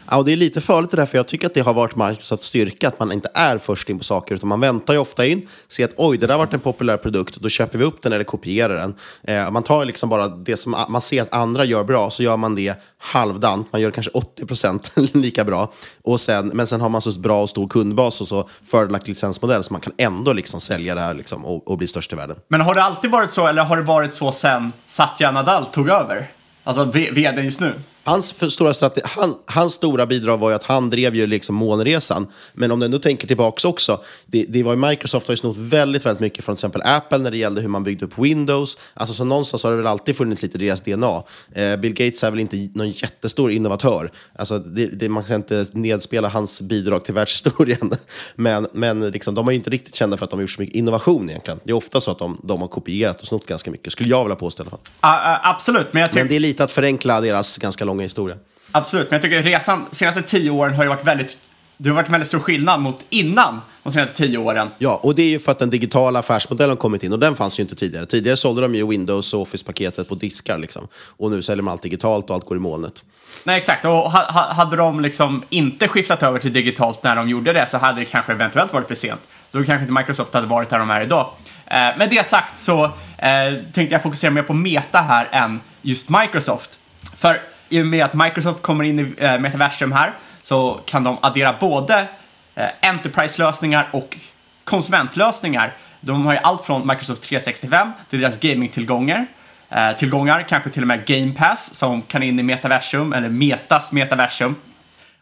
Ja, 0.10 0.18
och 0.18 0.26
det 0.26 0.32
är 0.32 0.38
lite 0.38 0.62
farligt 0.62 0.92
det 0.92 0.98
där, 0.98 1.06
för 1.06 1.18
jag 1.18 1.28
tycker 1.28 1.48
att 1.48 1.54
det 1.54 1.62
har 1.62 1.74
varit 1.74 1.96
Microsofts 1.96 2.48
styrka 2.48 2.88
att 2.88 3.00
man 3.00 3.12
inte 3.12 3.30
är 3.34 3.58
först 3.58 3.90
in 3.90 3.98
på 3.98 4.04
saker, 4.04 4.36
utan 4.36 4.50
man 4.50 4.60
väntar 4.60 4.94
ju 4.94 5.00
ofta 5.00 5.26
in, 5.26 5.48
ser 5.68 5.86
att 5.86 5.94
oj, 5.98 6.18
det 6.18 6.28
där 6.28 6.34
har 6.34 6.40
varit 6.40 6.54
en 6.54 6.60
populär 6.60 6.98
produkt, 6.98 7.36
då 7.36 7.50
köper 7.50 7.78
vi 7.78 7.86
upp 7.86 8.02
den 8.02 8.14
eller 8.14 8.24
kopierar 8.24 8.76
den. 8.76 8.96
Eh, 9.24 9.52
man 9.52 9.64
tar 9.64 9.86
liksom 9.86 10.10
bara 10.10 10.28
det 10.28 10.58
som 10.58 10.76
man 10.90 11.02
ser 11.02 11.22
att 11.22 11.34
andra 11.34 11.66
gör 11.66 11.84
bra, 11.84 12.12
så 12.12 12.24
gör 12.24 12.38
man 12.38 12.56
det 12.56 12.74
halvdant, 12.98 13.68
man 13.72 13.82
gör 13.82 13.92
kanske 13.92 14.12
80% 14.12 15.18
lika 15.18 15.44
bra. 15.44 15.72
Och 16.04 16.22
sen, 16.22 16.48
men 16.48 16.68
sen 16.68 16.82
har 16.82 16.90
man 16.90 17.02
så 17.02 17.20
bra 17.20 17.42
och 17.42 17.50
stor 17.50 17.68
kundbas 17.68 18.22
och 18.22 18.28
så 18.28 18.50
fördelaktig 18.68 19.10
licensmodell, 19.10 19.64
så 19.64 19.74
man 19.74 19.82
kan 19.82 19.94
ändå 19.98 20.34
liksom 20.34 20.62
sälja 20.62 20.96
det 20.96 21.02
här 21.02 21.14
liksom 21.14 21.46
och, 21.46 21.68
och 21.68 21.78
bli 21.78 21.88
störst 21.88 22.14
i 22.14 22.16
världen. 22.16 22.36
Men 22.48 22.62
har 22.62 22.76
det 22.76 22.84
alltid 22.84 23.12
varit 23.12 23.32
så, 23.32 23.48
eller 23.48 23.64
har 23.64 23.78
det 23.78 23.84
varit 23.84 24.14
så 24.14 24.32
sen 24.32 24.72
Satya 24.88 25.32
Nadal 25.32 25.66
tog 25.66 25.90
över? 25.90 26.32
Alltså 26.70 26.86
vdn 26.86 27.44
just 27.44 27.60
nu. 27.60 27.74
Hans 28.10 28.54
stora, 28.54 28.74
strategi, 28.74 29.01
han, 29.06 29.36
hans 29.46 29.74
stora 29.74 30.06
bidrag 30.06 30.38
var 30.38 30.50
ju 30.50 30.56
att 30.56 30.63
han 30.63 30.89
drev 30.89 31.16
ju 31.16 31.28
liksom 31.28 31.56
månresan. 31.56 32.28
Men 32.54 32.72
om 32.72 32.80
du 32.80 32.86
ändå 32.86 33.00
tänker 33.00 33.28
tillbaka 33.28 33.68
också, 33.68 34.01
det, 34.25 34.46
det 34.50 34.63
var 34.63 34.74
ju 34.74 34.78
Microsoft 34.78 35.28
har 35.28 35.34
ju 35.34 35.38
snott 35.38 35.58
väldigt, 35.58 36.06
väldigt 36.06 36.20
mycket 36.20 36.46
från 36.46 36.56
till 36.56 36.60
exempel 36.60 36.82
Apple 36.86 37.18
när 37.18 37.32
det 37.32 37.38
gällde 37.38 37.62
hur 37.62 37.68
man 37.68 37.84
byggde 37.84 38.06
upp 38.06 38.18
Windows. 38.18 38.78
Alltså 38.94 39.16
så 39.16 39.24
någonstans 39.24 39.63
har 39.63 39.72
det 39.72 39.78
väl 39.78 39.88
alltid 39.88 40.18
funnits 40.18 40.42
lite 40.42 40.58
deras 40.58 40.82
DNA. 40.82 41.24
Eh, 41.51 41.75
Bill 41.75 41.94
Gates 41.94 42.24
är 42.24 42.32
väl 42.32 42.39
inte 42.39 42.70
någon 42.74 42.89
jättestor 42.89 43.51
innovatör. 43.51 44.12
Alltså 44.36 44.60
det, 44.60 44.86
det, 44.86 45.10
man 45.10 45.24
kan 45.24 45.36
inte 45.36 45.66
nedspela 45.74 46.28
hans 46.28 46.62
bidrag 46.62 47.06
till 47.06 47.13
världshistorien. 47.13 47.92
men 48.36 48.68
men 48.74 49.12
liksom, 49.12 49.36
de 49.36 49.48
är 49.48 49.51
ju 49.51 49.58
inte 49.58 49.70
riktigt 49.70 49.96
kända 49.96 50.18
för 50.18 50.25
att 50.25 50.32
de 50.32 50.38
har 50.38 50.42
gjort 50.42 50.51
så 50.51 50.62
mycket 50.62 50.75
innovation 50.75 51.30
egentligen. 51.30 51.60
Det 51.63 51.72
är 51.72 51.75
ofta 51.75 52.01
så 52.01 52.12
att 52.12 52.20
de, 52.20 52.42
de 52.44 52.62
har 52.62 52.68
kopierat 52.68 53.22
och 53.22 53.28
snott 53.28 53.46
ganska 53.46 53.72
mycket, 53.72 53.94
skulle 53.94 54.10
jag 54.10 54.24
vilja 54.24 54.36
påstå 54.36 54.63
i 54.63 54.68
alla 54.68 54.70
fall. 54.70 54.80
Uh, 54.80 55.32
uh, 55.32 55.50
absolut, 55.50 55.94
men 55.94 56.01
jag 56.01 56.16
Men 56.16 56.28
det 56.28 56.36
är 56.36 56.39
lite 56.39 56.63
att 56.63 56.72
förenkla 56.72 57.22
deras 57.22 57.58
ganska 57.58 57.86
långa 57.86 57.99
historia. 58.03 58.38
Absolut, 58.72 59.12
men 59.12 59.15
jag 59.15 59.22
tycker 59.22 59.44
resan 59.44 59.86
de 59.89 59.96
senaste 59.96 60.22
tio 60.22 60.51
åren 60.51 60.74
har 60.74 60.84
ju 60.84 60.89
varit 60.89 61.08
väldigt 61.08 61.38
det 61.82 61.89
har 61.89 61.96
varit 61.96 62.08
en 62.08 62.12
väldigt 62.12 62.27
stor 62.27 62.39
skillnad 62.39 62.82
mot 62.82 63.06
innan 63.10 63.62
de 63.84 63.91
senaste 63.91 64.13
tio 64.13 64.38
åren. 64.38 64.70
Ja, 64.77 65.00
och 65.03 65.15
det 65.15 65.22
är 65.22 65.29
ju 65.29 65.39
för 65.39 65.51
att 65.51 65.60
den 65.60 65.70
digitala 65.70 66.20
affärsmodellen 66.20 66.70
har 66.70 66.77
kommit 66.77 67.03
in 67.03 67.13
och 67.13 67.20
den 67.20 67.36
fanns 67.36 67.60
ju 67.60 67.63
inte 67.63 67.75
tidigare. 67.75 68.06
Tidigare 68.06 68.38
sålde 68.38 68.62
de 68.62 68.75
ju 68.75 68.88
Windows 68.88 69.34
och 69.34 69.41
Office-paketet 69.41 70.08
på 70.08 70.15
diskar 70.15 70.58
liksom. 70.58 70.88
Och 70.94 71.32
nu 71.32 71.41
säljer 71.41 71.63
man 71.63 71.72
allt 71.72 71.82
digitalt 71.82 72.29
och 72.29 72.36
allt 72.36 72.46
går 72.46 72.58
i 72.58 72.60
molnet. 72.60 73.03
Nej, 73.44 73.58
exakt. 73.58 73.86
Och 73.86 74.12
hade 74.12 74.75
de 74.75 75.00
liksom 75.00 75.44
inte 75.50 75.88
skiftat 75.88 76.24
över 76.24 76.39
till 76.39 76.53
digitalt 76.53 77.03
när 77.03 77.15
de 77.15 77.29
gjorde 77.29 77.53
det 77.53 77.68
så 77.68 77.77
hade 77.77 78.00
det 78.00 78.06
kanske 78.06 78.32
eventuellt 78.32 78.74
varit 78.74 78.88
för 78.88 78.96
sent. 78.96 79.22
Då 79.51 79.63
kanske 79.63 79.82
inte 79.82 79.94
Microsoft 79.94 80.34
hade 80.34 80.48
varit 80.48 80.70
där 80.70 80.79
de 80.79 80.89
är 80.89 81.01
idag. 81.01 81.34
Eh, 81.65 81.98
med 81.98 82.10
det 82.10 82.25
sagt 82.25 82.58
så 82.58 82.84
eh, 82.84 83.53
tänkte 83.74 83.96
jag 83.96 84.03
fokusera 84.03 84.32
mer 84.32 84.44
på 84.44 84.53
Meta 84.53 84.98
här 84.98 85.29
än 85.32 85.60
just 85.82 86.10
Microsoft. 86.10 86.79
För 87.15 87.41
i 87.70 87.82
och 87.82 87.86
med 87.88 88.06
att 88.06 88.14
Microsoft 88.14 88.62
kommer 88.62 88.84
in 88.84 89.00
i 89.00 89.14
eh, 89.18 89.40
metaversum 89.40 89.92
här 89.92 90.14
så 90.42 90.80
kan 90.86 91.04
de 91.04 91.18
addera 91.22 91.56
både 91.60 92.08
eh, 92.56 92.68
Enterprise-lösningar 92.82 93.88
och 93.92 94.18
konsumentlösningar. 94.64 95.74
De 96.02 96.26
har 96.26 96.34
ju 96.34 96.40
allt 96.40 96.66
från 96.66 96.88
Microsoft 96.88 97.22
365 97.22 97.92
till 98.10 98.20
deras 98.20 98.40
gamingtillgångar. 98.40 99.28
Eh, 99.70 99.92
tillgångar, 99.98 100.46
kanske 100.50 100.70
till 100.70 100.82
och 100.82 100.88
med 100.88 101.06
Game 101.06 101.32
Pass 101.32 101.76
som 101.76 102.02
kan 102.02 102.24
in 102.24 102.40
i 102.40 102.44
metaversum, 102.44 103.14
eller 103.14 103.30
Metas 103.30 103.92
metaversum. 103.92 104.56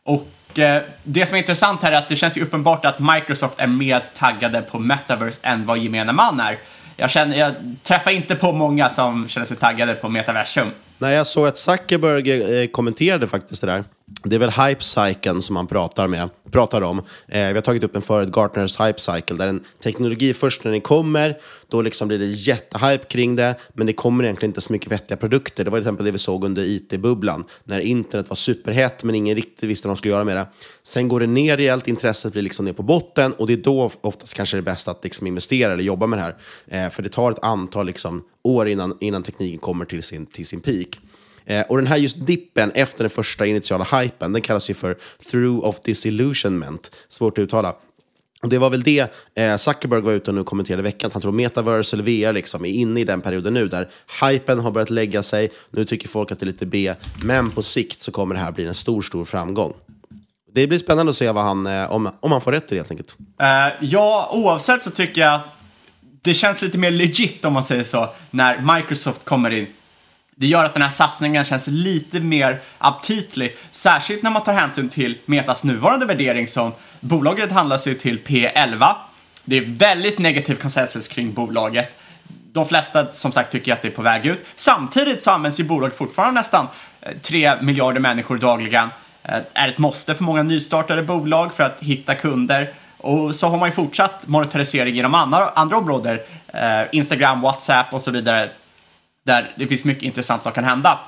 Och 0.03 0.59
eh, 0.59 0.83
det 1.03 1.25
som 1.25 1.35
är 1.35 1.39
intressant 1.39 1.83
här 1.83 1.91
är 1.91 1.95
att 1.95 2.09
det 2.09 2.15
känns 2.15 2.37
ju 2.37 2.41
uppenbart 2.41 2.85
att 2.85 2.99
Microsoft 2.99 3.59
är 3.59 3.67
mer 3.67 4.03
taggade 4.17 4.61
på 4.61 4.79
metaverse 4.79 5.39
än 5.43 5.65
vad 5.65 5.77
gemene 5.77 6.13
man 6.13 6.39
är. 6.39 6.57
Jag, 6.95 7.09
känner, 7.09 7.37
jag 7.37 7.53
träffar 7.83 8.11
inte 8.11 8.35
på 8.35 8.51
många 8.51 8.89
som 8.89 9.27
känner 9.27 9.45
sig 9.45 9.57
taggade 9.57 9.93
på 9.93 10.09
metaversum. 10.09 10.71
Nej, 10.97 11.15
jag 11.15 11.27
såg 11.27 11.47
att 11.47 11.57
Zuckerberg 11.57 12.61
eh, 12.61 12.67
kommenterade 12.69 13.27
faktiskt 13.27 13.61
det 13.61 13.67
där. 13.67 13.83
Det 14.23 14.35
är 14.35 14.39
väl 14.39 14.49
hype 14.49 14.83
cycle 14.83 15.41
som 15.41 15.53
man 15.53 15.67
pratar, 15.67 16.07
med, 16.07 16.29
pratar 16.51 16.81
om. 16.81 16.99
Eh, 17.27 17.47
vi 17.47 17.53
har 17.53 17.61
tagit 17.61 17.83
upp 17.83 17.95
en 17.95 18.01
förut, 18.01 18.29
Gartners 18.31 18.79
hype 18.79 18.99
cycle, 18.99 19.35
där 19.35 19.47
en 19.47 19.63
teknologi 19.83 20.33
först 20.33 20.63
när 20.63 20.71
den 20.71 20.81
kommer, 20.81 21.37
då 21.67 21.81
liksom 21.81 22.07
blir 22.07 22.19
det 22.19 22.25
jättehype 22.25 23.05
kring 23.05 23.35
det, 23.35 23.55
men 23.73 23.87
det 23.87 23.93
kommer 23.93 24.23
egentligen 24.23 24.49
inte 24.49 24.61
så 24.61 24.73
mycket 24.73 24.91
vettiga 24.91 25.17
produkter. 25.17 25.63
Det 25.63 25.69
var 25.69 25.77
till 25.77 25.83
exempel 25.83 26.05
det 26.05 26.11
vi 26.11 26.17
såg 26.17 26.43
under 26.43 26.63
IT-bubblan, 26.63 27.43
när 27.63 27.79
internet 27.79 28.29
var 28.29 28.35
superhett, 28.35 29.03
men 29.03 29.15
ingen 29.15 29.35
riktigt 29.35 29.69
visste 29.69 29.87
vad 29.87 29.97
de 29.97 29.99
skulle 29.99 30.13
göra 30.13 30.23
med 30.23 30.35
det. 30.35 30.47
Sen 30.83 31.07
går 31.07 31.19
det 31.19 31.27
ner 31.27 31.57
rejält, 31.57 31.87
intresset 31.87 32.33
blir 32.33 32.43
liksom 32.43 32.65
ner 32.65 32.73
på 32.73 32.83
botten, 32.83 33.33
och 33.33 33.47
det 33.47 33.53
är 33.53 33.57
då 33.57 33.91
oftast 34.01 34.33
kanske 34.33 34.57
det 34.57 34.61
är 34.61 34.71
bäst 34.71 34.87
att 34.87 35.03
liksom 35.03 35.27
investera 35.27 35.73
eller 35.73 35.83
jobba 35.83 36.07
med 36.07 36.19
det 36.19 36.23
här. 36.23 36.35
Eh, 36.85 36.91
för 36.91 37.03
det 37.03 37.09
tar 37.09 37.31
ett 37.31 37.43
antal 37.43 37.85
liksom, 37.85 38.23
år 38.43 38.67
innan, 38.67 38.97
innan 38.99 39.23
tekniken 39.23 39.59
kommer 39.59 39.85
till 39.85 40.03
sin, 40.03 40.25
till 40.25 40.45
sin 40.45 40.61
peak. 40.61 40.99
Eh, 41.47 41.61
och 41.61 41.77
den 41.77 41.87
här 41.87 41.97
just 41.97 42.25
dippen 42.27 42.71
efter 42.71 43.03
den 43.03 43.09
första 43.09 43.45
initiala 43.45 43.83
hypen, 43.83 44.33
den 44.33 44.41
kallas 44.41 44.69
ju 44.69 44.73
för 44.73 44.97
through 45.31 45.65
of 45.65 45.81
disillusionment. 45.81 46.91
Svårt 47.09 47.37
att 47.37 47.41
uttala. 47.41 47.75
Och 48.41 48.49
det 48.49 48.57
var 48.57 48.69
väl 48.69 48.83
det 48.83 49.13
eh, 49.35 49.57
Zuckerberg 49.57 50.01
var 50.01 50.11
ute 50.11 50.31
och 50.31 50.35
nu 50.35 50.43
kommenterade 50.43 50.81
i 50.81 50.83
veckan, 50.83 51.07
att 51.07 51.13
han 51.13 51.21
tror 51.21 51.31
metaverse 51.31 51.95
eller 51.95 52.03
VR 52.03 52.33
liksom 52.33 52.65
är 52.65 52.69
inne 52.69 52.99
i 52.99 53.03
den 53.03 53.21
perioden 53.21 53.53
nu, 53.53 53.67
där 53.67 53.89
hypen 54.21 54.59
har 54.59 54.71
börjat 54.71 54.89
lägga 54.89 55.23
sig, 55.23 55.51
nu 55.71 55.85
tycker 55.85 56.07
folk 56.07 56.31
att 56.31 56.39
det 56.39 56.43
är 56.43 56.47
lite 56.47 56.65
B, 56.65 56.93
men 57.23 57.51
på 57.51 57.61
sikt 57.61 58.01
så 58.01 58.11
kommer 58.11 58.35
det 58.35 58.41
här 58.41 58.51
bli 58.51 58.67
en 58.67 58.73
stor, 58.73 59.01
stor 59.01 59.25
framgång. 59.25 59.73
Det 60.53 60.67
blir 60.67 60.79
spännande 60.79 61.09
att 61.09 61.15
se 61.15 61.31
vad 61.31 61.43
han, 61.43 61.67
eh, 61.67 61.91
om, 61.91 62.09
om 62.19 62.31
han 62.31 62.41
får 62.41 62.51
rätt 62.51 62.63
i 62.63 62.67
det 62.69 62.75
helt 62.75 62.91
enkelt. 62.91 63.15
Uh, 63.41 63.85
ja, 63.85 64.29
oavsett 64.33 64.81
så 64.81 64.91
tycker 64.91 65.21
jag 65.21 65.39
det 66.21 66.33
känns 66.33 66.61
lite 66.61 66.77
mer 66.77 66.91
legit 66.91 67.45
om 67.45 67.53
man 67.53 67.63
säger 67.63 67.83
så, 67.83 68.09
när 68.31 68.75
Microsoft 68.75 69.25
kommer 69.25 69.51
in. 69.51 69.67
Det 70.39 70.47
gör 70.47 70.65
att 70.65 70.73
den 70.73 70.83
här 70.83 70.89
satsningen 70.89 71.45
känns 71.45 71.67
lite 71.67 72.19
mer 72.19 72.61
aptitlig, 72.77 73.55
särskilt 73.71 74.23
när 74.23 74.31
man 74.31 74.43
tar 74.43 74.53
hänsyn 74.53 74.89
till 74.89 75.17
Metas 75.25 75.63
nuvarande 75.63 76.05
värdering 76.05 76.47
som 76.47 76.71
bolaget 76.99 77.51
handlar 77.51 77.77
sig 77.77 77.97
till 77.97 78.19
P11. 78.19 78.95
Det 79.45 79.57
är 79.57 79.65
väldigt 79.65 80.19
negativ 80.19 80.55
konsensus 80.55 81.07
kring 81.07 81.33
bolaget. 81.33 81.97
De 82.51 82.67
flesta 82.67 83.13
som 83.13 83.31
sagt 83.31 83.51
tycker 83.51 83.73
att 83.73 83.81
det 83.81 83.87
är 83.87 83.91
på 83.91 84.01
väg 84.01 84.25
ut. 84.25 84.45
Samtidigt 84.55 85.21
så 85.21 85.31
används 85.31 85.59
ju 85.59 85.63
bolaget 85.63 85.97
fortfarande 85.97 86.39
nästan 86.39 86.67
eh, 87.01 87.17
3 87.21 87.61
miljarder 87.61 87.99
människor 87.99 88.37
dagligen. 88.37 88.89
Det 89.21 89.45
är 89.53 89.67
ett 89.67 89.77
måste 89.77 90.15
för 90.15 90.23
många 90.23 90.43
nystartade 90.43 91.03
bolag 91.03 91.53
för 91.53 91.63
att 91.63 91.77
hitta 91.81 92.15
kunder. 92.15 92.73
Och 92.97 93.35
så 93.35 93.47
har 93.47 93.57
man 93.57 93.69
ju 93.69 93.75
fortsatt 93.75 94.27
monetarisering 94.27 94.97
inom 94.97 95.13
andra, 95.13 95.49
andra 95.49 95.77
områden. 95.77 96.19
Eh, 96.47 96.81
Instagram, 96.91 97.41
WhatsApp 97.41 97.93
och 97.93 98.01
så 98.01 98.11
vidare 98.11 98.49
där 99.27 99.51
det 99.55 99.67
finns 99.67 99.85
mycket 99.85 100.03
intressant 100.03 100.43
som 100.43 100.51
kan 100.51 100.63
hända. 100.63 100.99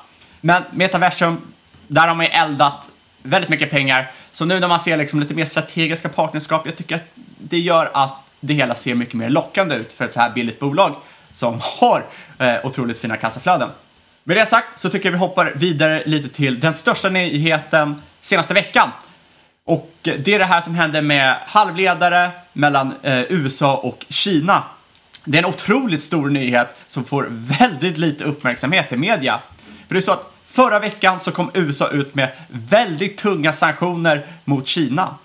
Men 0.42 0.64
metaversum, 0.72 1.42
där 1.88 2.08
har 2.08 2.16
man 2.16 2.26
ju 2.26 2.32
eldat 2.32 2.90
väldigt 3.24 3.50
mycket 3.50 3.70
pengar. 3.70 4.12
Så 4.32 4.46
nu 4.46 4.60
när 4.60 4.68
man 4.68 4.80
ser 4.80 4.98
liksom 4.98 5.20
lite 5.20 5.34
mer 5.34 5.46
strategiska 5.46 6.10
partnerskap, 6.10 6.66
jag 6.66 6.76
tycker 6.76 6.96
att 6.96 7.04
det 7.38 7.60
gör 7.60 7.92
att 7.94 8.16
det 8.40 8.54
hela 8.54 8.76
ser 8.76 8.96
mycket 8.96 9.14
mer 9.14 9.30
lockande 9.30 9.76
ut 9.76 9.94
för 9.94 10.06
ett 10.06 10.14
så 10.14 10.20
här 10.20 10.30
billigt 10.30 10.60
bolag 10.60 10.96
som 11.32 11.60
har 11.62 12.06
eh, 12.38 12.56
otroligt 12.64 13.00
fina 13.00 13.18
kassaflöden. 13.18 13.70
Med 14.24 14.38
det 14.38 14.46
sagt 14.46 14.80
så 14.80 14.90
tycker 14.90 15.06
jag 15.06 15.12
vi 15.12 15.18
hoppar 15.18 15.54
vidare 15.56 16.04
lite 16.06 16.30
till 16.30 16.60
den 16.60 16.74
största 16.74 17.10
nyheten 17.10 18.02
senaste 18.22 18.54
veckan. 18.54 18.90
Och 19.66 19.92
det 20.02 20.28
är 20.28 20.40
det 20.40 20.46
här 20.46 20.62
som 20.62 20.76
hände 20.76 21.02
med 21.02 21.36
halvledare 21.46 22.30
mellan 22.54 22.94
eh, 23.04 23.22
USA 23.30 23.78
och 23.78 24.06
Kina 24.10 24.64
det 25.32 25.38
är 25.38 25.44
en 25.44 25.50
otroligt 25.50 26.02
stor 26.02 26.30
nyhet 26.30 26.76
som 26.88 27.06
får 27.06 27.28
väldigt 27.30 27.98
lite 27.98 28.24
uppmärksamhet 28.24 28.94
i 28.94 28.98
media. 28.98 29.40
För 29.88 29.96
det 29.96 30.00
är 30.00 30.02
så 30.02 30.12
att 30.12 30.32
förra 30.46 30.80
veckan 30.80 31.20
så 31.20 31.32
kom 31.32 31.52
USA 31.54 31.90
ut 31.90 32.16
med 32.16 32.32
väldigt 32.48 33.18
tunga 33.18 33.54
sanktioner 33.54 34.26
mot 34.46 34.68
Kina. 34.68 35.16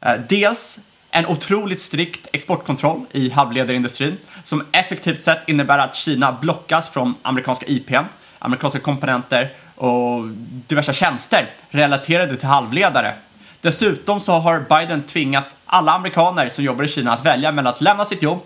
Eh, 0.00 0.12
dels 0.28 0.78
en 1.10 1.26
otroligt 1.26 1.80
strikt 1.80 2.28
exportkontroll 2.32 3.04
i 3.12 3.30
halvledarindustrin 3.30 4.16
som 4.44 4.64
effektivt 4.72 5.22
sett 5.22 5.48
innebär 5.48 5.78
att 5.78 5.94
Kina 5.94 6.32
blockas 6.32 6.88
från 6.88 7.14
amerikanska 7.22 7.66
IPn, 7.66 8.04
amerikanska 8.38 8.80
komponenter 8.80 9.52
och 9.74 10.28
diverse 10.66 10.92
tjänster 10.92 11.50
relaterade 11.68 12.36
till 12.36 12.48
halvledare. 12.48 13.14
Dessutom 13.60 14.20
så 14.20 14.32
har 14.32 14.60
Biden 14.68 15.02
tvingat 15.02 15.46
alla 15.66 15.92
amerikaner 15.92 16.48
som 16.48 16.64
jobbar 16.64 16.84
i 16.84 16.88
Kina 16.88 17.12
att 17.12 17.26
välja 17.26 17.52
mellan 17.52 17.72
att 17.72 17.80
lämna 17.80 18.04
sitt 18.04 18.22
jobb 18.22 18.42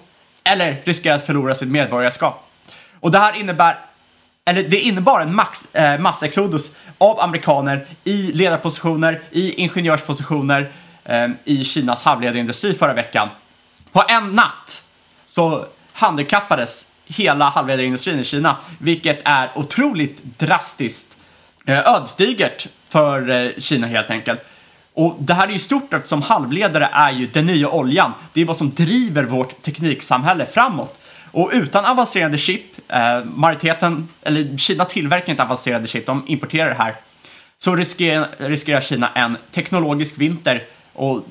eller 0.51 0.83
riskerar 0.85 1.17
att 1.17 1.27
förlora 1.27 1.55
sitt 1.55 1.69
medborgarskap. 1.69 2.51
Och 3.01 3.11
det 3.11 3.19
här 3.19 3.37
innebär 3.37 3.79
eller 4.47 4.63
det 4.63 4.81
innebar 4.81 5.21
en 5.21 5.35
max, 5.35 5.75
eh, 5.75 6.01
massexodus 6.01 6.73
av 6.99 7.21
amerikaner 7.21 7.87
i 8.05 8.33
ledarpositioner, 8.33 9.23
i 9.31 9.53
ingenjörspositioner 9.53 10.73
eh, 11.05 11.29
i 11.45 11.65
Kinas 11.65 12.03
halvledarindustri 12.03 12.75
förra 12.75 12.95
veckan. 12.95 13.29
På 13.93 14.05
en 14.09 14.35
natt 14.35 14.85
så 15.29 15.67
handikappades 15.93 16.87
hela 17.07 17.45
halvledarindustrin 17.45 18.21
i 18.21 18.25
Kina, 18.25 18.57
vilket 18.79 19.21
är 19.25 19.51
otroligt 19.55 20.23
drastiskt 20.25 21.17
eh, 21.67 21.79
ödesdigert 21.79 22.67
för 22.89 23.31
eh, 23.31 23.51
Kina 23.59 23.87
helt 23.87 24.11
enkelt. 24.11 24.45
Och 24.95 25.17
det 25.19 25.35
här 25.35 25.49
är 25.49 25.53
ju 25.53 25.59
stort 25.59 25.95
eftersom 25.95 26.23
halvledare 26.23 26.89
är 26.93 27.13
ju 27.13 27.27
den 27.27 27.47
nya 27.47 27.71
oljan. 27.71 28.13
Det 28.33 28.41
är 28.41 28.45
vad 28.45 28.57
som 28.57 28.75
driver 28.75 29.25
vårt 29.25 29.63
tekniksamhälle 29.63 30.47
framåt. 30.47 30.99
Och 31.31 31.51
utan 31.53 31.85
avancerade 31.85 32.39
chip, 32.39 32.63
eh, 32.89 33.25
majoriteten, 33.25 34.09
eller 34.23 34.57
Kina 34.57 34.85
tillverkar 34.85 35.31
inte 35.31 35.43
avancerade 35.43 35.87
chip, 35.87 36.07
de 36.07 36.25
importerar 36.27 36.69
det 36.69 36.75
här, 36.75 36.95
så 37.59 37.77
riskerar, 37.77 38.29
riskerar 38.39 38.81
Kina 38.81 39.11
en 39.15 39.37
teknologisk 39.51 40.19
vinter 40.19 40.65
och 40.93 41.25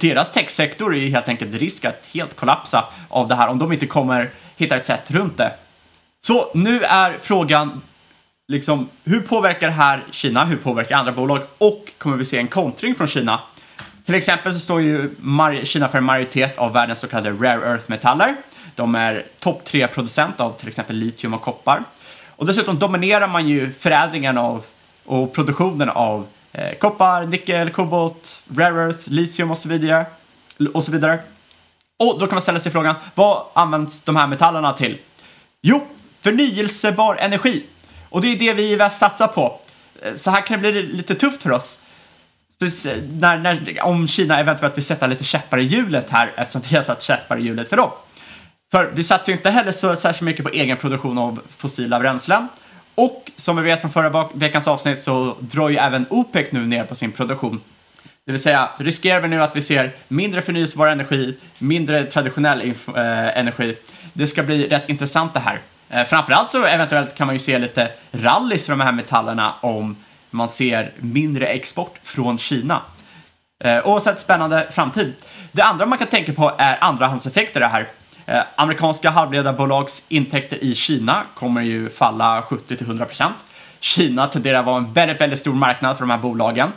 deras 0.00 0.32
techsektor 0.32 0.96
är 0.96 1.08
helt 1.08 1.28
enkelt 1.28 1.54
risk 1.54 1.84
att 1.84 2.08
helt 2.14 2.36
kollapsa 2.36 2.84
av 3.08 3.28
det 3.28 3.34
här 3.34 3.48
om 3.48 3.58
de 3.58 3.72
inte 3.72 3.86
kommer 3.86 4.30
hitta 4.56 4.76
ett 4.76 4.86
sätt 4.86 5.10
runt 5.10 5.36
det. 5.36 5.52
Så 6.22 6.50
nu 6.54 6.82
är 6.82 7.18
frågan 7.22 7.80
liksom, 8.50 8.88
hur 9.04 9.20
påverkar 9.20 9.66
det 9.66 9.72
här 9.72 10.04
Kina? 10.10 10.44
Hur 10.44 10.56
påverkar 10.56 10.96
andra 10.96 11.12
bolag? 11.12 11.42
Och 11.58 11.92
kommer 11.98 12.16
vi 12.16 12.24
se 12.24 12.38
en 12.38 12.48
kontring 12.48 12.94
från 12.94 13.06
Kina? 13.06 13.40
Till 14.04 14.14
exempel 14.14 14.52
så 14.52 14.58
står 14.58 14.80
ju 14.80 15.14
Kina 15.64 15.88
för 15.88 15.98
en 15.98 16.04
majoritet 16.04 16.58
av 16.58 16.72
världens 16.72 16.98
så 16.98 17.08
kallade 17.08 17.30
rare 17.30 17.72
earth-metaller. 17.72 18.36
De 18.74 18.94
är 18.94 19.26
topp 19.40 19.64
tre 19.64 19.88
producent 19.88 20.40
av 20.40 20.52
till 20.52 20.68
exempel 20.68 20.96
litium 20.96 21.34
och 21.34 21.42
koppar. 21.42 21.84
Och 22.28 22.46
dessutom 22.46 22.78
dominerar 22.78 23.28
man 23.28 23.48
ju 23.48 23.72
förädlingen 23.72 24.38
av 24.38 24.64
och 25.04 25.32
produktionen 25.32 25.88
av 25.88 26.26
eh, 26.52 26.78
koppar, 26.78 27.26
nickel, 27.26 27.70
kobolt, 27.70 28.42
rare 28.56 28.86
earth, 28.86 29.10
litium 29.10 29.50
och 29.50 29.58
så 29.58 29.68
vidare. 29.68 30.06
Och 30.74 30.84
så 30.84 30.92
vidare. 30.92 31.18
Och 31.98 32.18
då 32.18 32.26
kan 32.26 32.34
man 32.34 32.42
ställa 32.42 32.58
sig 32.58 32.72
frågan, 32.72 32.94
vad 33.14 33.42
används 33.52 34.02
de 34.02 34.16
här 34.16 34.26
metallerna 34.26 34.72
till? 34.72 34.98
Jo, 35.62 35.86
förnyelsebar 36.20 37.16
energi. 37.16 37.64
Och 38.10 38.20
det 38.20 38.28
är 38.28 38.38
det 38.38 38.52
vi 38.52 38.72
i 38.72 38.76
väst 38.76 38.98
satsar 38.98 39.26
på. 39.26 39.60
Eh, 40.02 40.14
så 40.14 40.30
här 40.30 40.46
kan 40.46 40.62
det 40.62 40.72
bli 40.72 40.82
lite 40.82 41.14
tufft 41.14 41.42
för 41.42 41.52
oss. 41.52 41.80
När, 43.10 43.38
när, 43.38 43.82
om 43.82 44.08
Kina 44.08 44.40
eventuellt 44.40 44.76
vill 44.76 44.84
sätta 44.84 45.06
lite 45.06 45.24
käppar 45.24 45.58
i 45.58 45.62
hjulet 45.62 46.10
här 46.10 46.32
eftersom 46.36 46.62
vi 46.70 46.76
har 46.76 46.82
satt 46.82 47.02
käppar 47.02 47.38
i 47.38 47.42
hjulet 47.42 47.68
för 47.68 47.76
dem. 47.76 47.90
För 48.70 48.92
vi 48.94 49.02
satsar 49.02 49.32
ju 49.32 49.36
inte 49.36 49.50
heller 49.50 49.72
så 49.72 49.96
särskilt 49.96 50.22
mycket 50.22 50.44
på 50.44 50.50
egen 50.50 50.76
produktion 50.76 51.18
av 51.18 51.40
fossila 51.56 52.00
bränslen. 52.00 52.48
Och 52.94 53.30
som 53.36 53.56
vi 53.56 53.62
vet 53.62 53.80
från 53.80 53.92
förra 53.92 54.28
veckans 54.34 54.68
avsnitt 54.68 55.02
så 55.02 55.36
drar 55.40 55.68
ju 55.68 55.76
även 55.76 56.06
OPEC 56.10 56.52
nu 56.52 56.66
ner 56.66 56.84
på 56.84 56.94
sin 56.94 57.12
produktion. 57.12 57.60
Det 58.24 58.32
vill 58.32 58.42
säga, 58.42 58.70
riskerar 58.78 59.20
vi 59.20 59.28
nu 59.28 59.42
att 59.42 59.56
vi 59.56 59.62
ser 59.62 59.92
mindre 60.08 60.42
förnyelsebar 60.42 60.86
energi, 60.86 61.36
mindre 61.58 62.04
traditionell 62.04 62.60
eh, 62.70 63.38
energi. 63.38 63.76
Det 64.12 64.26
ska 64.26 64.42
bli 64.42 64.68
rätt 64.68 64.88
intressant 64.88 65.34
det 65.34 65.40
här. 65.40 65.60
Eh, 65.90 66.04
framförallt 66.04 66.48
så 66.48 66.64
eventuellt 66.64 67.14
kan 67.14 67.26
man 67.26 67.34
ju 67.34 67.38
se 67.38 67.58
lite 67.58 67.90
rallys 68.12 68.66
för 68.66 68.72
de 68.72 68.80
här 68.80 68.92
metallerna 68.92 69.54
om 69.60 69.96
man 70.30 70.48
ser 70.48 70.92
mindre 70.98 71.46
export 71.46 71.98
från 72.02 72.38
Kina. 72.38 72.82
Eh, 73.64 73.86
oavsett 73.86 74.20
spännande 74.20 74.66
framtid. 74.70 75.14
Det 75.52 75.62
andra 75.62 75.86
man 75.86 75.98
kan 75.98 76.06
tänka 76.06 76.32
på 76.32 76.52
är 76.58 76.78
andrahandseffekter 76.80 77.60
det 77.60 77.66
här. 77.66 77.88
Eh, 78.26 78.42
amerikanska 78.56 79.10
halvledarbolags 79.10 80.02
intäkter 80.08 80.64
i 80.64 80.74
Kina 80.74 81.22
kommer 81.34 81.62
ju 81.62 81.90
falla 81.90 82.42
70-100%. 82.42 83.32
Kina 83.80 84.26
tenderar 84.26 84.58
att 84.58 84.66
vara 84.66 84.76
en 84.76 84.92
väldigt, 84.92 85.20
väldigt 85.20 85.38
stor 85.38 85.54
marknad 85.54 85.96
för 85.96 86.02
de 86.02 86.10
här 86.10 86.18
bolagen. 86.18 86.72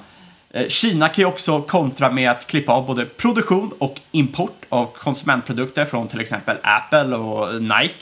Eh, 0.54 0.68
Kina 0.68 1.08
kan 1.08 1.22
ju 1.22 1.26
också 1.26 1.62
kontra 1.62 2.12
med 2.12 2.32
att 2.32 2.48
klippa 2.48 2.72
av 2.72 2.86
både 2.86 3.06
produktion 3.06 3.72
och 3.80 4.02
import 4.12 4.62
av 4.70 4.86
konsumentprodukter 4.86 5.86
från 5.86 6.08
till 6.08 6.22
exempel 6.22 6.58
Apple 6.64 7.16
och 7.16 7.62
Nike. 7.62 7.96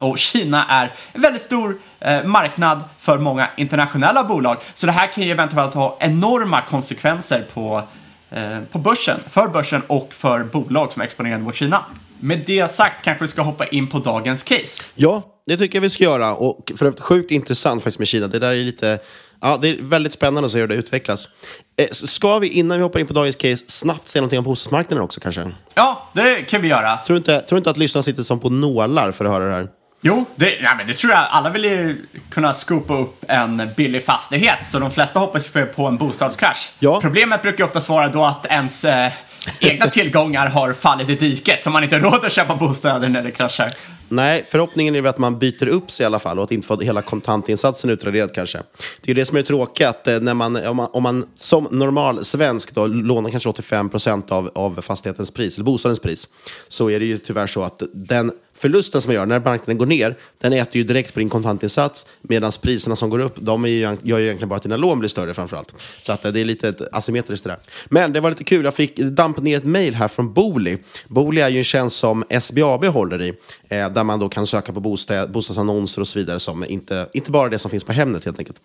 Och 0.00 0.18
Kina 0.18 0.64
är 0.64 0.92
en 1.12 1.22
väldigt 1.22 1.42
stor 1.42 1.78
eh, 2.00 2.24
marknad 2.24 2.84
för 2.98 3.18
många 3.18 3.50
internationella 3.56 4.24
bolag, 4.24 4.56
så 4.74 4.86
det 4.86 4.92
här 4.92 5.12
kan 5.12 5.24
ju 5.24 5.30
eventuellt 5.30 5.74
ha 5.74 5.96
enorma 6.00 6.62
konsekvenser 6.62 7.46
på, 7.54 7.82
eh, 8.30 8.58
på 8.72 8.78
börsen, 8.78 9.20
för 9.28 9.48
börsen 9.48 9.82
och 9.86 10.14
för 10.14 10.44
bolag 10.44 10.92
som 10.92 11.02
är 11.02 11.04
exponerade 11.06 11.42
mot 11.42 11.54
Kina. 11.54 11.84
Med 12.20 12.42
det 12.46 12.70
sagt 12.70 13.04
kanske 13.04 13.24
vi 13.24 13.28
ska 13.28 13.42
hoppa 13.42 13.66
in 13.66 13.86
på 13.86 13.98
dagens 13.98 14.42
case. 14.42 14.92
Ja, 14.94 15.22
det 15.46 15.56
tycker 15.56 15.76
jag 15.76 15.82
vi 15.82 15.90
ska 15.90 16.04
göra. 16.04 16.34
Och 16.34 16.72
för 16.76 16.86
övrigt 16.86 17.00
sjukt 17.00 17.30
intressant 17.30 17.82
faktiskt 17.82 17.98
med 17.98 18.08
Kina. 18.08 18.26
Det 18.26 18.38
där 18.38 18.52
är 18.52 18.64
lite... 18.64 18.98
Ja, 19.40 19.58
det 19.62 19.68
är 19.68 19.76
väldigt 19.82 20.12
spännande 20.12 20.46
att 20.46 20.52
se 20.52 20.58
hur 20.58 20.66
det 20.66 20.74
utvecklas. 20.74 21.28
Eh, 21.76 21.88
ska 21.90 22.38
vi 22.38 22.48
innan 22.48 22.78
vi 22.78 22.82
hoppar 22.82 23.00
in 23.00 23.06
på 23.06 23.12
dagens 23.12 23.36
case 23.36 23.64
snabbt 23.68 24.08
säga 24.08 24.20
någonting 24.20 24.38
om 24.38 24.44
bostadsmarknaden 24.44 25.04
också 25.04 25.20
kanske? 25.20 25.50
Ja, 25.74 26.08
det 26.12 26.42
kan 26.42 26.62
vi 26.62 26.68
göra. 26.68 26.96
Tror 27.06 27.16
inte, 27.18 27.40
tror 27.40 27.58
inte 27.58 27.70
att 27.70 27.76
lyssnarna 27.76 28.02
sitter 28.02 28.22
som 28.22 28.40
på 28.40 28.50
nålar 28.50 29.12
för 29.12 29.24
att 29.24 29.30
höra 29.30 29.44
det 29.44 29.52
här? 29.52 29.68
Jo, 30.00 30.24
det, 30.36 30.58
ja, 30.62 30.74
men 30.78 30.86
det 30.86 30.94
tror 30.94 31.12
jag. 31.12 31.26
Alla 31.30 31.50
vill 31.50 31.64
ju 31.64 32.06
kunna 32.30 32.52
skopa 32.52 32.98
upp 32.98 33.24
en 33.28 33.70
billig 33.76 34.04
fastighet, 34.04 34.66
så 34.66 34.78
de 34.78 34.90
flesta 34.90 35.18
hoppas 35.18 35.48
på 35.76 35.86
en 35.86 35.96
bostadskrasch. 35.96 36.70
Ja. 36.78 37.00
Problemet 37.00 37.42
brukar 37.42 37.58
ju 37.58 37.64
oftast 37.64 37.88
vara 37.88 38.08
då 38.08 38.24
att 38.24 38.46
ens 38.46 38.84
eh, 38.84 39.12
egna 39.60 39.86
tillgångar 39.90 40.46
har 40.46 40.72
fallit 40.72 41.08
i 41.08 41.14
diket, 41.14 41.62
så 41.62 41.70
man 41.70 41.84
inte 41.84 41.98
råd 42.00 42.24
att 42.24 42.32
köpa 42.32 42.56
bostäder 42.56 43.08
när 43.08 43.22
det 43.22 43.30
kraschar. 43.30 43.70
Nej, 44.10 44.44
förhoppningen 44.48 44.94
är 44.94 45.00
väl 45.00 45.10
att 45.10 45.18
man 45.18 45.38
byter 45.38 45.68
upp 45.68 45.90
sig 45.90 46.04
i 46.04 46.06
alla 46.06 46.18
fall 46.18 46.38
och 46.38 46.44
att 46.44 46.52
inte 46.52 46.66
få 46.66 46.80
hela 46.80 47.02
kontantinsatsen 47.02 47.90
utraderad 47.90 48.34
kanske. 48.34 48.58
Det 49.00 49.10
är 49.10 49.14
det 49.14 49.24
som 49.24 49.36
är 49.36 49.42
tråkigt, 49.42 49.86
att 49.86 50.08
eh, 50.08 50.20
när 50.20 50.34
man, 50.34 50.66
om, 50.66 50.76
man, 50.76 50.88
om 50.92 51.02
man 51.02 51.26
som 51.36 51.68
normal 51.70 52.24
svensk 52.24 52.74
då 52.74 52.86
lånar 52.86 53.30
kanske 53.30 53.48
85 53.48 53.88
procent 53.88 54.32
av, 54.32 54.50
av 54.54 54.80
fastighetens 54.82 55.30
pris, 55.30 55.56
eller 55.56 55.64
bostadens 55.64 56.00
pris, 56.00 56.28
så 56.68 56.90
är 56.90 57.00
det 57.00 57.06
ju 57.06 57.18
tyvärr 57.18 57.46
så 57.46 57.62
att 57.62 57.82
den 57.94 58.32
förlusten 58.58 59.02
som 59.02 59.08
man 59.08 59.14
gör 59.14 59.26
när 59.26 59.40
marknaden 59.40 59.78
går 59.78 59.86
ner, 59.86 60.16
den 60.38 60.52
äter 60.52 60.76
ju 60.76 60.84
direkt 60.84 61.14
på 61.14 61.18
din 61.18 61.28
kontantinsats, 61.28 62.06
medan 62.22 62.52
priserna 62.62 62.96
som 62.96 63.10
går 63.10 63.18
upp, 63.18 63.34
de 63.36 63.64
är 63.64 63.68
ju, 63.68 63.96
gör 64.02 64.18
ju 64.18 64.24
egentligen 64.24 64.48
bara 64.48 64.56
att 64.56 64.62
dina 64.62 64.76
lån 64.76 64.98
blir 64.98 65.08
större 65.08 65.34
framförallt. 65.34 65.74
Så 66.02 66.12
att 66.12 66.24
eh, 66.24 66.32
det 66.32 66.40
är 66.40 66.44
lite 66.44 66.74
asymmetriskt 66.92 67.44
det 67.44 67.50
där. 67.50 67.58
Men 67.88 68.12
det 68.12 68.20
var 68.20 68.30
lite 68.30 68.44
kul, 68.44 68.64
jag 68.64 68.74
fick 68.74 68.96
damp 68.96 69.38
ner 69.38 69.56
ett 69.56 69.64
mejl 69.64 69.94
här 69.94 70.08
från 70.08 70.32
Booli. 70.32 70.78
Booli 71.08 71.40
är 71.40 71.48
ju 71.48 71.58
en 71.58 71.64
tjänst 71.64 71.96
som 71.96 72.24
SBAB 72.40 72.84
håller 72.84 73.22
i, 73.22 73.28
eh, 73.68 73.92
där 73.92 74.04
man 74.04 74.18
då 74.18 74.28
kan 74.28 74.46
söka 74.46 74.72
på 74.72 74.80
bostad, 74.80 75.30
bostadsannonser 75.30 76.00
och 76.00 76.08
så 76.08 76.18
vidare, 76.18 76.40
som 76.40 76.64
inte, 76.64 77.08
inte 77.12 77.30
bara 77.30 77.48
det 77.48 77.58
som 77.58 77.70
finns 77.70 77.84
på 77.84 77.92
Hemnet 77.92 78.24
helt 78.24 78.38
enkelt. 78.38 78.60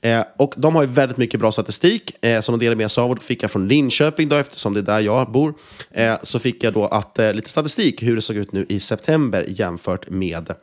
Eh, 0.00 0.24
och 0.36 0.54
de 0.56 0.74
har 0.74 0.82
ju 0.82 0.88
väldigt 0.88 1.16
mycket 1.16 1.40
bra 1.40 1.52
statistik 1.52 2.24
eh, 2.24 2.40
som 2.40 2.58
de 2.58 2.64
delar 2.64 2.76
med 2.76 2.90
sig 2.90 3.02
av. 3.02 3.10
Och 3.10 3.22
fick 3.22 3.42
jag 3.42 3.50
från 3.50 3.68
Linköping, 3.68 4.28
då, 4.28 4.36
eftersom 4.36 4.74
det 4.74 4.80
är 4.80 4.82
där 4.82 5.00
jag 5.00 5.32
bor. 5.32 5.54
Eh, 5.90 6.14
så 6.22 6.38
fick 6.38 6.64
jag 6.64 6.72
då 6.72 6.84
att, 6.84 7.18
eh, 7.18 7.32
lite 7.34 7.50
statistik 7.50 8.02
hur 8.02 8.16
det 8.16 8.22
såg 8.22 8.36
ut 8.36 8.52
nu 8.52 8.66
i 8.68 8.80
september 8.80 9.29
jämfört 9.48 10.10
med 10.10 10.54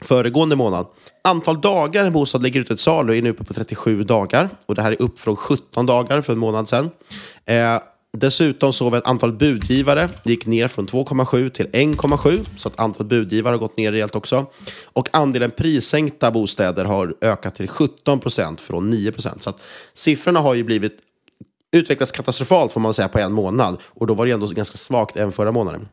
föregående 0.00 0.56
månad. 0.56 0.86
Antal 1.24 1.60
dagar 1.60 2.06
en 2.06 2.12
bostad 2.12 2.42
ligger 2.42 2.60
ute 2.60 2.68
till 2.68 2.78
salu 2.78 3.18
är 3.18 3.22
nu 3.22 3.30
uppe 3.30 3.44
på 3.44 3.54
37 3.54 4.04
dagar. 4.04 4.48
Och 4.66 4.74
Det 4.74 4.82
här 4.82 4.92
är 4.92 5.02
upp 5.02 5.18
från 5.18 5.36
17 5.36 5.86
dagar 5.86 6.20
för 6.20 6.32
en 6.32 6.38
månad 6.38 6.68
sedan. 6.68 6.90
Eh, 7.44 7.78
Dessutom 8.18 8.72
såg 8.72 8.92
vi 8.92 8.98
att 8.98 9.06
antal 9.06 9.32
budgivare 9.32 10.08
gick 10.24 10.46
ner 10.46 10.68
från 10.68 10.86
2,7 10.86 11.48
till 11.50 11.66
1,7. 11.66 12.44
Så 12.56 12.68
att 12.68 12.80
antal 12.80 13.06
budgivare 13.06 13.52
har 13.52 13.58
gått 13.58 13.76
ner 13.76 13.92
rejält 13.92 14.14
också. 14.14 14.46
Och 14.84 15.08
andelen 15.12 15.50
prissänkta 15.50 16.30
bostäder 16.30 16.84
har 16.84 17.14
ökat 17.20 17.54
till 17.54 17.68
17 17.68 18.20
procent 18.20 18.60
från 18.60 18.90
9 18.90 19.12
procent. 19.12 19.42
Så 19.42 19.50
att 19.50 19.60
siffrorna 19.94 20.40
har 20.40 20.54
ju 20.54 20.64
blivit 20.64 20.98
utvecklats 21.72 22.12
katastrofalt 22.12 22.72
får 22.72 22.80
man 22.80 22.94
säga 22.94 23.08
på 23.08 23.18
en 23.18 23.32
månad. 23.32 23.76
Och 23.84 24.06
då 24.06 24.14
var 24.14 24.26
det 24.26 24.32
ändå 24.32 24.46
ganska 24.46 24.76
svagt 24.76 25.16
än 25.16 25.32
förra 25.32 25.52
månaden. 25.52 25.88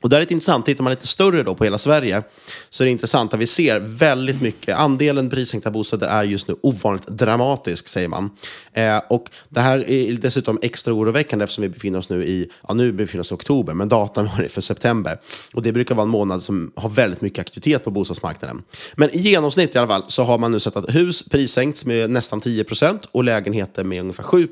Och 0.00 0.08
där 0.08 0.16
är 0.16 0.20
det 0.20 0.30
intressant, 0.30 0.66
tittar 0.66 0.84
man 0.84 0.90
lite 0.90 1.06
större 1.06 1.42
då 1.42 1.54
på 1.54 1.64
hela 1.64 1.78
Sverige 1.78 2.22
så 2.70 2.82
är 2.82 2.84
det 2.84 2.90
intressant 2.90 3.34
att 3.34 3.40
vi 3.40 3.46
ser 3.46 3.80
väldigt 3.80 4.40
mycket, 4.40 4.76
andelen 4.76 5.30
prissänkta 5.30 5.70
bostäder 5.70 6.08
är 6.08 6.24
just 6.24 6.48
nu 6.48 6.56
ovanligt 6.62 7.06
dramatisk 7.06 7.88
säger 7.88 8.08
man. 8.08 8.30
Eh, 8.72 9.00
och 9.08 9.30
det 9.48 9.60
här 9.60 9.90
är 9.90 10.12
dessutom 10.12 10.58
extra 10.62 10.94
oroväckande 10.94 11.42
eftersom 11.42 11.62
vi 11.62 11.68
befinner 11.68 11.98
oss 11.98 12.08
nu 12.08 12.24
i, 12.24 12.50
ja 12.68 12.74
nu 12.74 12.92
befinner 12.92 13.20
oss 13.20 13.32
i 13.32 13.34
oktober, 13.34 13.74
men 13.74 13.88
datan 13.88 14.26
var 14.26 14.42
det 14.42 14.48
för 14.48 14.60
september. 14.60 15.18
Och 15.52 15.62
det 15.62 15.72
brukar 15.72 15.94
vara 15.94 16.04
en 16.04 16.10
månad 16.10 16.42
som 16.42 16.72
har 16.76 16.88
väldigt 16.88 17.20
mycket 17.20 17.38
aktivitet 17.38 17.84
på 17.84 17.90
bostadsmarknaden. 17.90 18.62
Men 18.94 19.10
i 19.16 19.18
genomsnitt 19.18 19.74
i 19.74 19.78
alla 19.78 19.88
fall 19.88 20.04
så 20.08 20.22
har 20.22 20.38
man 20.38 20.52
nu 20.52 20.60
sett 20.60 20.76
att 20.76 20.94
hus 20.94 21.22
prissänkts 21.22 21.84
med 21.84 22.10
nästan 22.10 22.40
10% 22.40 22.98
och 23.12 23.24
lägenheter 23.24 23.84
med 23.84 24.00
ungefär 24.00 24.22
7 24.22 24.48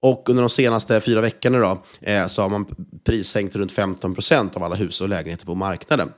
och 0.00 0.30
under 0.30 0.42
de 0.42 0.50
senaste 0.50 1.00
fyra 1.00 1.20
veckorna 1.20 1.58
då, 1.58 1.82
eh, 2.00 2.26
så 2.26 2.42
har 2.42 2.48
man 2.48 2.66
prissänkt 3.04 3.56
runt 3.56 3.72
15 3.72 4.14
procent 4.14 4.56
av 4.56 4.62
alla 4.64 4.74
hus 4.74 5.00
och 5.00 5.08
lägenheter 5.08 5.46
på 5.46 5.54
marknaden. 5.54 6.12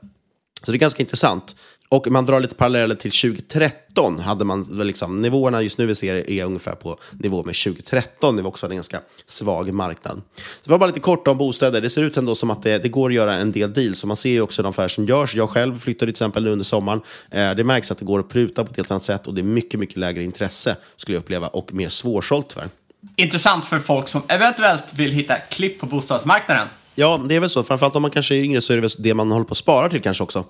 Så 0.62 0.72
det 0.72 0.76
är 0.76 0.80
ganska 0.80 1.02
intressant. 1.02 1.56
Och 1.88 2.10
man 2.10 2.26
drar 2.26 2.40
lite 2.40 2.54
paralleller 2.54 2.94
till 2.94 3.10
2013. 3.10 4.18
Hade 4.18 4.44
man 4.44 4.62
liksom, 4.62 5.22
nivåerna 5.22 5.62
just 5.62 5.78
nu 5.78 5.86
vi 5.86 5.94
ser 5.94 6.30
är 6.30 6.44
ungefär 6.44 6.74
på 6.74 6.98
nivå 7.12 7.44
med 7.44 7.54
2013. 7.54 8.36
Det 8.36 8.42
var 8.42 8.48
också 8.48 8.66
en 8.66 8.74
ganska 8.74 9.00
svag 9.26 9.72
marknad. 9.72 10.22
Så 10.36 10.42
det 10.64 10.70
var 10.70 10.78
bara 10.78 10.86
lite 10.86 11.00
kort 11.00 11.28
om 11.28 11.38
bostäder. 11.38 11.80
Det 11.80 11.90
ser 11.90 12.02
ut 12.02 12.16
ändå 12.16 12.34
som 12.34 12.50
att 12.50 12.62
det, 12.62 12.78
det 12.78 12.88
går 12.88 13.10
att 13.10 13.14
göra 13.14 13.36
en 13.36 13.52
del 13.52 13.72
deals. 13.72 13.98
Så 13.98 14.06
man 14.06 14.16
ser 14.16 14.30
ju 14.30 14.40
också 14.40 14.62
de 14.62 14.68
affärer 14.68 14.88
som 14.88 15.06
görs. 15.06 15.34
Jag 15.34 15.50
själv 15.50 15.78
flyttade 15.78 16.06
till 16.06 16.14
exempel 16.14 16.44
nu 16.44 16.50
under 16.50 16.64
sommaren. 16.64 17.00
Eh, 17.30 17.50
det 17.54 17.64
märks 17.64 17.90
att 17.90 17.98
det 17.98 18.04
går 18.04 18.20
att 18.20 18.28
pruta 18.28 18.64
på 18.64 18.70
ett 18.70 18.76
helt 18.76 18.90
annat 18.90 19.02
sätt 19.02 19.26
och 19.26 19.34
det 19.34 19.40
är 19.40 19.42
mycket, 19.42 19.80
mycket 19.80 19.96
lägre 19.96 20.24
intresse 20.24 20.76
skulle 20.96 21.16
jag 21.16 21.22
uppleva 21.22 21.48
och 21.48 21.74
mer 21.74 21.88
svårsålt 21.88 22.48
tyvärr. 22.48 22.68
Intressant 23.16 23.66
för 23.66 23.78
folk 23.78 24.08
som 24.08 24.22
eventuellt 24.28 24.94
vill 24.94 25.12
hitta 25.12 25.36
klipp 25.36 25.80
på 25.80 25.86
bostadsmarknaden. 25.86 26.68
Ja, 26.94 27.24
det 27.28 27.34
är 27.34 27.40
väl 27.40 27.50
så. 27.50 27.64
Framförallt 27.64 27.96
om 27.96 28.02
man 28.02 28.10
kanske 28.10 28.34
är 28.34 28.38
yngre 28.38 28.62
så 28.62 28.72
är 28.72 28.76
det 28.76 28.80
väl 28.80 28.90
det 28.98 29.14
man 29.14 29.30
håller 29.30 29.44
på 29.44 29.52
att 29.52 29.58
spara 29.58 29.88
till 29.88 30.02
kanske 30.02 30.24
också. 30.24 30.44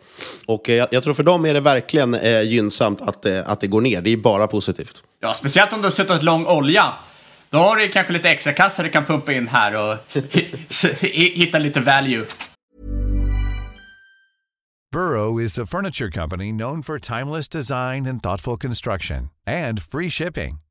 Och 0.46 0.68
eh, 0.68 0.76
jag, 0.76 0.88
jag, 0.90 1.02
tror 1.02 1.14
för 1.14 1.22
dem 1.22 1.44
är 1.44 1.54
det 1.54 1.60
verkligen 1.60 2.14
eh, 2.14 2.42
gynnsamt 2.42 3.00
att, 3.00 3.26
eh, 3.26 3.50
att 3.50 3.60
det 3.60 3.66
går 3.66 3.80
ner. 3.80 4.02
Det 4.02 4.10
är 4.10 4.16
bara 4.16 4.46
positivt. 4.46 5.02
Ja, 5.20 5.34
speciellt 5.34 5.72
om 5.72 5.78
du 5.78 5.84
har 5.84 5.90
suttit 5.90 6.22
lång 6.22 6.46
olja. 6.46 6.84
Då 7.50 7.58
har 7.58 7.76
du 7.76 7.88
kanske 7.88 8.12
lite 8.12 8.30
extra 8.30 8.52
kassar 8.52 8.84
du 8.84 8.90
kan 8.90 9.04
pumpa 9.04 9.32
in 9.32 9.48
här 9.48 9.76
och 9.76 9.96
hitta 11.00 11.58
lite 11.58 11.80
value. 11.80 12.24
Burrow 14.92 15.40
is 15.40 15.58
a 15.58 15.66
furniture 15.66 16.10
company 16.10 16.52
known 16.52 16.82
for 16.82 16.98
timeless 16.98 17.48
design 17.48 18.06
and 18.06 18.22
thoughtful 18.22 18.56
construction 18.56 19.30
and 19.46 19.82
free 19.82 20.10
shipping. 20.10 20.58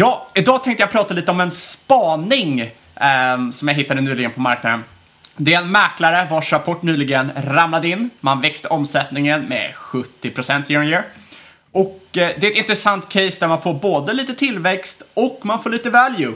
Ja, 0.00 0.26
idag 0.34 0.64
tänkte 0.64 0.82
jag 0.82 0.90
prata 0.90 1.14
lite 1.14 1.30
om 1.30 1.40
en 1.40 1.50
spaning 1.50 2.60
eh, 2.60 3.50
som 3.52 3.68
jag 3.68 3.74
hittade 3.74 4.00
nyligen 4.00 4.30
på 4.32 4.40
marknaden. 4.40 4.84
Det 5.36 5.54
är 5.54 5.58
en 5.58 5.70
mäklare 5.70 6.26
vars 6.30 6.52
rapport 6.52 6.82
nyligen 6.82 7.32
ramlade 7.36 7.88
in. 7.88 8.10
Man 8.20 8.40
växte 8.40 8.68
omsättningen 8.68 9.44
med 9.44 9.74
70% 9.74 10.72
year 10.72 10.82
on 10.82 10.88
year. 10.88 11.04
Och 11.72 12.02
eh, 12.12 12.30
det 12.40 12.46
är 12.46 12.50
ett 12.50 12.56
intressant 12.56 13.08
case 13.08 13.40
där 13.40 13.48
man 13.48 13.62
får 13.62 13.74
både 13.74 14.12
lite 14.12 14.34
tillväxt 14.34 15.02
och 15.14 15.40
man 15.42 15.62
får 15.62 15.70
lite 15.70 15.90
value. 15.90 16.34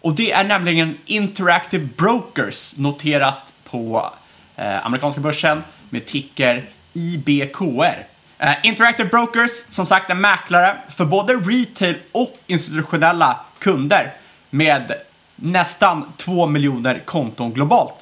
Och 0.00 0.14
det 0.14 0.32
är 0.32 0.44
nämligen 0.44 0.98
Interactive 1.06 1.88
Brokers, 1.96 2.78
noterat 2.78 3.54
på 3.64 4.12
eh, 4.56 4.86
amerikanska 4.86 5.20
börsen 5.20 5.62
med 5.90 6.06
ticker 6.06 6.70
IBKR. 6.92 8.13
Eh, 8.38 8.54
interactive 8.62 9.08
Brokers, 9.08 9.50
som 9.70 9.86
sagt 9.86 10.10
en 10.10 10.20
mäklare 10.20 10.76
för 10.90 11.04
både 11.04 11.34
retail 11.34 11.94
och 12.12 12.36
institutionella 12.46 13.40
kunder 13.58 14.14
med 14.50 14.92
nästan 15.36 16.12
2 16.16 16.46
miljoner 16.46 16.98
konton 16.98 17.52
globalt. 17.52 17.94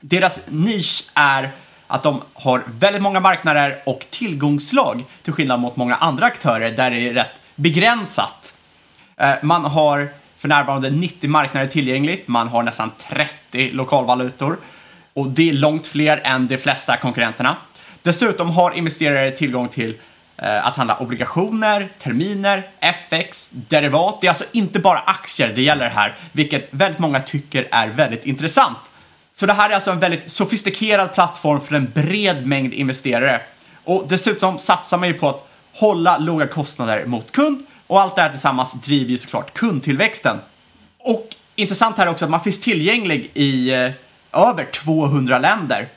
Deras 0.00 0.40
nisch 0.48 1.04
är 1.14 1.50
att 1.86 2.02
de 2.02 2.22
har 2.32 2.64
väldigt 2.66 3.02
många 3.02 3.20
marknader 3.20 3.82
och 3.86 4.06
tillgångslag 4.10 5.04
till 5.22 5.32
skillnad 5.32 5.60
mot 5.60 5.76
många 5.76 5.94
andra 5.94 6.26
aktörer 6.26 6.70
där 6.70 6.90
det 6.90 7.08
är 7.08 7.14
rätt 7.14 7.40
begränsat. 7.54 8.54
Eh, 9.16 9.34
man 9.42 9.64
har 9.64 10.08
för 10.38 10.48
närvarande 10.48 10.90
90 10.90 11.30
marknader 11.30 11.66
tillgängligt, 11.66 12.28
man 12.28 12.48
har 12.48 12.62
nästan 12.62 12.90
30 12.98 13.70
lokalvalutor 13.72 14.58
och 15.14 15.28
det 15.28 15.48
är 15.48 15.52
långt 15.52 15.86
fler 15.86 16.20
än 16.24 16.46
de 16.46 16.58
flesta 16.58 16.96
konkurrenterna. 16.96 17.56
Dessutom 18.02 18.50
har 18.50 18.72
investerare 18.72 19.30
tillgång 19.30 19.68
till 19.68 19.96
eh, 20.36 20.66
att 20.66 20.76
handla 20.76 20.96
obligationer, 20.96 21.88
terminer, 21.98 22.68
FX, 22.80 23.50
derivat. 23.50 24.20
Det 24.20 24.26
är 24.26 24.28
alltså 24.28 24.44
inte 24.52 24.78
bara 24.78 24.98
aktier 24.98 25.52
det 25.54 25.62
gäller 25.62 25.90
här, 25.90 26.16
vilket 26.32 26.68
väldigt 26.70 26.98
många 26.98 27.20
tycker 27.20 27.68
är 27.70 27.88
väldigt 27.88 28.26
intressant. 28.26 28.78
Så 29.32 29.46
det 29.46 29.52
här 29.52 29.70
är 29.70 29.74
alltså 29.74 29.90
en 29.90 30.00
väldigt 30.00 30.30
sofistikerad 30.30 31.14
plattform 31.14 31.60
för 31.60 31.74
en 31.74 31.92
bred 31.94 32.46
mängd 32.46 32.72
investerare. 32.72 33.40
Och 33.84 34.04
dessutom 34.08 34.58
satsar 34.58 34.98
man 34.98 35.08
ju 35.08 35.14
på 35.14 35.28
att 35.28 35.48
hålla 35.74 36.18
låga 36.18 36.46
kostnader 36.46 37.06
mot 37.06 37.32
kund 37.32 37.66
och 37.86 38.00
allt 38.00 38.16
det 38.16 38.22
här 38.22 38.28
tillsammans 38.28 38.72
driver 38.72 39.10
ju 39.10 39.16
såklart 39.16 39.54
kundtillväxten. 39.54 40.36
Och 40.98 41.28
intressant 41.56 41.98
här 41.98 42.06
också 42.06 42.24
att 42.24 42.30
man 42.30 42.40
finns 42.40 42.60
tillgänglig 42.60 43.30
i 43.34 43.72
eh, 43.72 43.90
över 44.32 44.64
200 44.72 45.38
länder. 45.38 45.88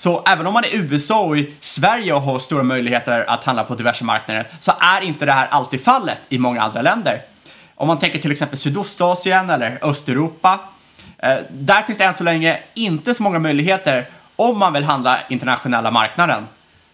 Så 0.00 0.22
även 0.26 0.46
om 0.46 0.54
man 0.54 0.64
är 0.64 0.68
i 0.68 0.76
USA 0.76 1.20
och 1.20 1.38
i 1.38 1.54
Sverige 1.60 2.12
och 2.12 2.22
har 2.22 2.38
stora 2.38 2.62
möjligheter 2.62 3.24
att 3.30 3.44
handla 3.44 3.64
på 3.64 3.74
diverse 3.74 4.04
marknader 4.04 4.48
så 4.60 4.72
är 4.80 5.00
inte 5.00 5.26
det 5.26 5.32
här 5.32 5.48
alltid 5.50 5.84
fallet 5.84 6.20
i 6.28 6.38
många 6.38 6.62
andra 6.62 6.82
länder. 6.82 7.22
Om 7.74 7.88
man 7.88 7.98
tänker 7.98 8.18
till 8.18 8.32
exempel 8.32 8.58
Sydostasien 8.58 9.50
eller 9.50 9.78
Östeuropa. 9.82 10.60
Eh, 11.18 11.36
där 11.50 11.82
finns 11.82 11.98
det 11.98 12.04
än 12.04 12.14
så 12.14 12.24
länge 12.24 12.58
inte 12.74 13.14
så 13.14 13.22
många 13.22 13.38
möjligheter 13.38 14.08
om 14.36 14.58
man 14.58 14.72
vill 14.72 14.84
handla 14.84 15.18
internationella 15.28 15.90
marknaden. 15.90 16.46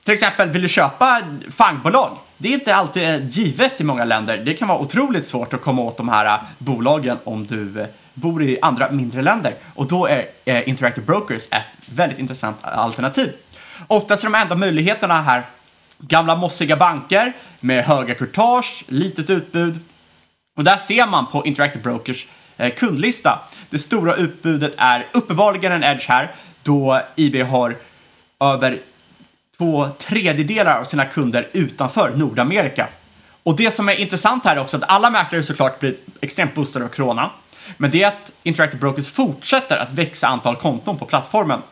Till 0.05 0.14
exempel, 0.14 0.49
vill 0.49 0.62
du 0.62 0.69
köpa 0.69 1.21
fangbolag? 1.51 2.19
Det 2.38 2.49
är 2.49 2.53
inte 2.53 2.75
alltid 2.75 3.31
givet 3.31 3.81
i 3.81 3.85
många 3.85 4.05
länder. 4.05 4.38
Det 4.38 4.55
kan 4.55 4.69
vara 4.69 4.79
otroligt 4.79 5.27
svårt 5.27 5.55
att 5.55 5.62
komma 5.62 5.83
åt 5.83 5.97
de 5.97 6.09
här 6.09 6.27
eh, 6.27 6.40
bolagen 6.59 7.19
om 7.25 7.47
du 7.47 7.81
eh, 7.81 7.87
bor 8.17 8.43
i 8.43 8.59
andra 8.63 8.91
mindre 8.91 9.23
länder. 9.23 9.55
Och 9.75 9.87
då 9.87 10.07
är 10.07 10.27
eh, 10.45 10.69
Interactive 10.69 11.07
Brokers 11.07 11.47
ett 11.51 11.89
väldigt 11.95 12.19
intressant 12.19 12.65
alternativ. 12.65 13.33
Oftast 13.87 14.25
är 14.25 14.29
de 14.29 14.35
enda 14.35 14.57
möjligheterna 14.57 15.15
här 15.15 15.43
gamla 15.99 16.37
mossiga 16.37 16.77
banker 16.77 17.33
med 17.61 17.85
höga 17.85 18.15
courtage, 18.15 18.85
litet 18.89 19.31
utbud. 19.31 19.81
Och 20.57 20.65
där 20.65 20.77
ser 20.77 21.07
man 21.07 21.27
på 21.27 21.47
Interactive 21.47 21.83
Brokers 21.83 22.27
eh, 22.57 22.75
kundlista. 22.75 23.39
Det 23.71 23.79
stora 23.79 24.15
utbudet 24.17 24.75
är 24.77 25.07
uppenbarligen 25.13 25.73
en 25.73 25.85
edge 25.85 26.09
här 26.09 26.35
då 26.63 27.03
IB 27.17 27.43
har 27.43 27.77
över 28.41 28.81
två 29.59 29.89
tredjedelar 29.99 30.81
av 30.81 30.85
sina 30.85 31.05
kunder 31.05 31.49
utanför 31.53 32.13
Nordamerika. 32.17 32.89
Och 33.43 33.57
det 33.57 33.71
som 33.71 33.89
är 33.89 33.95
intressant 33.95 34.45
här 34.45 34.57
är 34.57 34.61
också 34.61 34.77
att 34.77 34.91
alla 34.91 35.11
mäklare 35.11 35.43
såklart 35.43 35.81
blir 35.81 35.97
extremt 36.21 36.55
boostade 36.55 36.85
av 36.85 36.89
corona. 36.89 37.31
Men 37.77 37.91
det 37.91 38.03
är 38.03 38.09
att 38.09 38.33
Interactive 38.43 38.81
Brokers 38.81 39.09
fortsätter 39.09 39.77
att 39.77 39.93
växa 39.93 40.27
antal 40.27 40.57
konton 40.57 40.99
på 40.99 41.05
plattformen. 41.05 41.63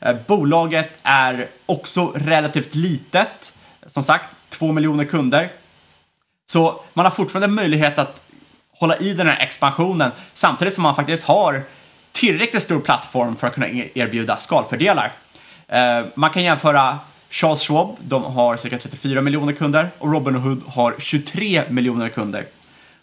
Eh, 0.00 0.16
bolaget 0.26 0.98
är 1.02 1.48
också 1.66 2.12
relativt 2.14 2.74
litet. 2.74 3.52
Som 3.86 4.04
sagt, 4.04 4.36
två 4.48 4.72
miljoner 4.72 5.04
kunder. 5.04 5.52
Så 6.46 6.80
man 6.92 7.04
har 7.04 7.10
fortfarande 7.10 7.48
möjlighet 7.48 7.98
att 7.98 8.22
hålla 8.78 8.96
i 8.96 9.14
den 9.14 9.26
här 9.26 9.40
expansionen 9.40 10.10
samtidigt 10.32 10.74
som 10.74 10.82
man 10.82 10.94
faktiskt 10.94 11.24
har 11.24 11.62
tillräckligt 12.12 12.62
stor 12.62 12.80
plattform 12.80 13.36
för 13.36 13.46
att 13.46 13.54
kunna 13.54 13.68
e- 13.68 13.90
erbjuda 13.94 14.36
skalfördelar. 14.36 15.12
Eh, 15.68 16.04
man 16.14 16.30
kan 16.30 16.42
jämföra 16.42 16.98
Charles 17.30 17.60
Schwab, 17.60 17.96
de 18.00 18.24
har 18.24 18.56
cirka 18.56 18.78
34 18.78 19.20
miljoner 19.20 19.52
kunder 19.52 19.90
och 19.98 20.12
Robinhood 20.12 20.62
har 20.66 20.94
23 20.98 21.62
miljoner 21.68 22.08
kunder. 22.08 22.46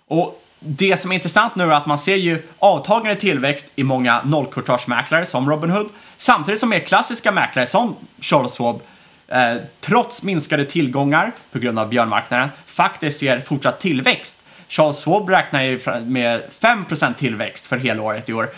Och 0.07 0.43
det 0.63 0.97
som 0.97 1.11
är 1.11 1.15
intressant 1.15 1.55
nu 1.55 1.63
är 1.63 1.71
att 1.71 1.85
man 1.85 1.99
ser 1.99 2.15
ju 2.15 2.41
avtagande 2.59 3.15
tillväxt 3.21 3.71
i 3.75 3.83
många 3.83 4.21
nollkortagemäklare 4.25 5.25
som 5.25 5.49
Robinhood, 5.49 5.89
samtidigt 6.17 6.59
som 6.59 6.69
mer 6.69 6.79
klassiska 6.79 7.31
mäklare 7.31 7.65
som 7.65 7.95
Charles 8.19 8.57
Schwab, 8.57 8.81
eh, 9.27 9.55
trots 9.79 10.23
minskade 10.23 10.65
tillgångar 10.65 11.31
på 11.51 11.59
grund 11.59 11.79
av 11.79 11.89
björnmarknaden, 11.89 12.49
faktiskt 12.65 13.19
ser 13.19 13.41
fortsatt 13.41 13.79
tillväxt. 13.79 14.43
Charles 14.67 15.03
Schwab 15.03 15.29
räknar 15.29 15.63
ju 15.63 15.79
med 16.05 16.41
5% 16.59 17.17
tillväxt 17.17 17.65
för 17.65 17.77
hela 17.77 18.01
året 18.01 18.29
i 18.29 18.33
år 18.33 18.49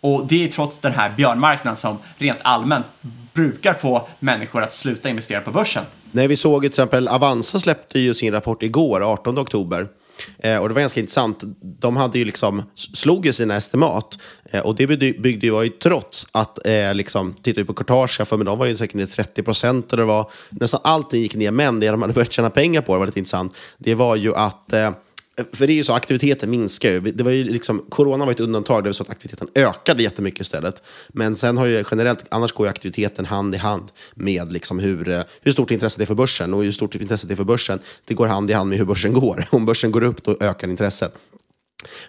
och 0.00 0.26
det 0.26 0.44
är 0.44 0.48
trots 0.48 0.78
den 0.78 0.92
här 0.92 1.12
björnmarknaden 1.16 1.76
som 1.76 1.98
rent 2.18 2.38
allmänt 2.42 2.86
brukar 3.32 3.74
få 3.74 4.08
människor 4.18 4.62
att 4.62 4.72
sluta 4.72 5.08
investera 5.08 5.40
på 5.40 5.50
börsen. 5.50 5.84
Nej, 6.12 6.28
vi 6.28 6.36
såg 6.36 6.62
till 6.62 6.68
exempel 6.68 7.08
Avanza 7.08 7.60
släppte 7.60 7.98
ju 7.98 8.14
sin 8.14 8.32
rapport 8.32 8.62
igår, 8.62 9.12
18 9.12 9.38
oktober. 9.38 9.88
Eh, 10.38 10.58
och 10.58 10.68
det 10.68 10.74
var 10.74 10.80
ganska 10.80 11.00
intressant. 11.00 11.40
De 11.62 11.96
hade 11.96 12.18
ju 12.18 12.24
liksom, 12.24 12.62
slog 12.74 13.26
ju 13.26 13.32
sina 13.32 13.56
estimat. 13.56 14.18
Eh, 14.50 14.60
och 14.60 14.74
det 14.76 14.86
byggde 14.86 15.46
ju, 15.46 15.50
var 15.50 15.62
ju 15.62 15.68
trots 15.68 16.26
att, 16.32 16.66
eh, 16.66 16.94
liksom, 16.94 17.34
tittar 17.42 17.62
vi 17.62 17.66
på 17.66 17.74
Courtage, 17.74 18.26
för 18.26 18.36
men 18.36 18.46
de 18.46 18.58
var 18.58 18.66
ju 18.66 18.76
säkert 18.76 18.94
ner 18.94 19.06
30 19.06 19.42
procent 19.42 19.92
det 20.00 20.04
var 20.04 20.30
nästan 20.50 20.80
allting 20.84 21.20
gick 21.20 21.34
ner. 21.34 21.50
Men 21.50 21.80
det 21.80 21.90
de 21.90 22.02
hade 22.02 22.14
börjat 22.14 22.32
tjäna 22.32 22.50
pengar 22.50 22.82
på, 22.82 22.92
det 22.92 22.98
var 22.98 23.06
lite 23.06 23.18
intressant, 23.18 23.56
det 23.78 23.94
var 23.94 24.16
ju 24.16 24.34
att 24.34 24.72
eh, 24.72 24.90
för 25.52 25.66
det 25.66 25.72
är 25.72 25.74
ju 25.74 25.84
så, 25.84 25.92
aktiviteten 25.92 26.50
minskar 26.50 26.90
ju. 26.90 27.00
Det 27.00 27.24
var 27.24 27.30
ju 27.30 27.44
liksom, 27.44 27.86
corona 27.88 28.24
var 28.24 28.32
ett 28.32 28.40
undantag, 28.40 28.84
det 28.84 28.88
var 28.88 28.92
så 28.92 29.02
att 29.02 29.10
aktiviteten 29.10 29.48
ökade 29.54 30.02
jättemycket 30.02 30.40
istället. 30.40 30.82
Men 31.08 31.36
sen 31.36 31.56
har 31.56 31.66
ju 31.66 31.84
generellt, 31.90 32.24
annars 32.28 32.52
går 32.52 32.66
ju 32.66 32.70
aktiviteten 32.70 33.26
hand 33.26 33.54
i 33.54 33.58
hand 33.58 33.84
med 34.14 34.52
liksom 34.52 34.78
hur, 34.78 35.08
eh, 35.08 35.22
hur 35.40 35.52
stort 35.52 35.70
intresset 35.70 36.00
är 36.00 36.06
för 36.06 36.14
börsen. 36.14 36.54
Och 36.54 36.64
hur 36.64 36.72
stort 36.72 36.94
intresset 36.94 37.30
är 37.30 37.36
för 37.36 37.44
börsen, 37.44 37.78
det 38.04 38.14
går 38.14 38.26
hand 38.26 38.50
i 38.50 38.52
hand 38.52 38.70
med 38.70 38.78
hur 38.78 38.84
börsen 38.84 39.12
går. 39.12 39.44
Om 39.50 39.66
börsen 39.66 39.90
går 39.90 40.02
upp, 40.02 40.24
då 40.24 40.36
ökar 40.40 40.68
intresset. 40.68 41.14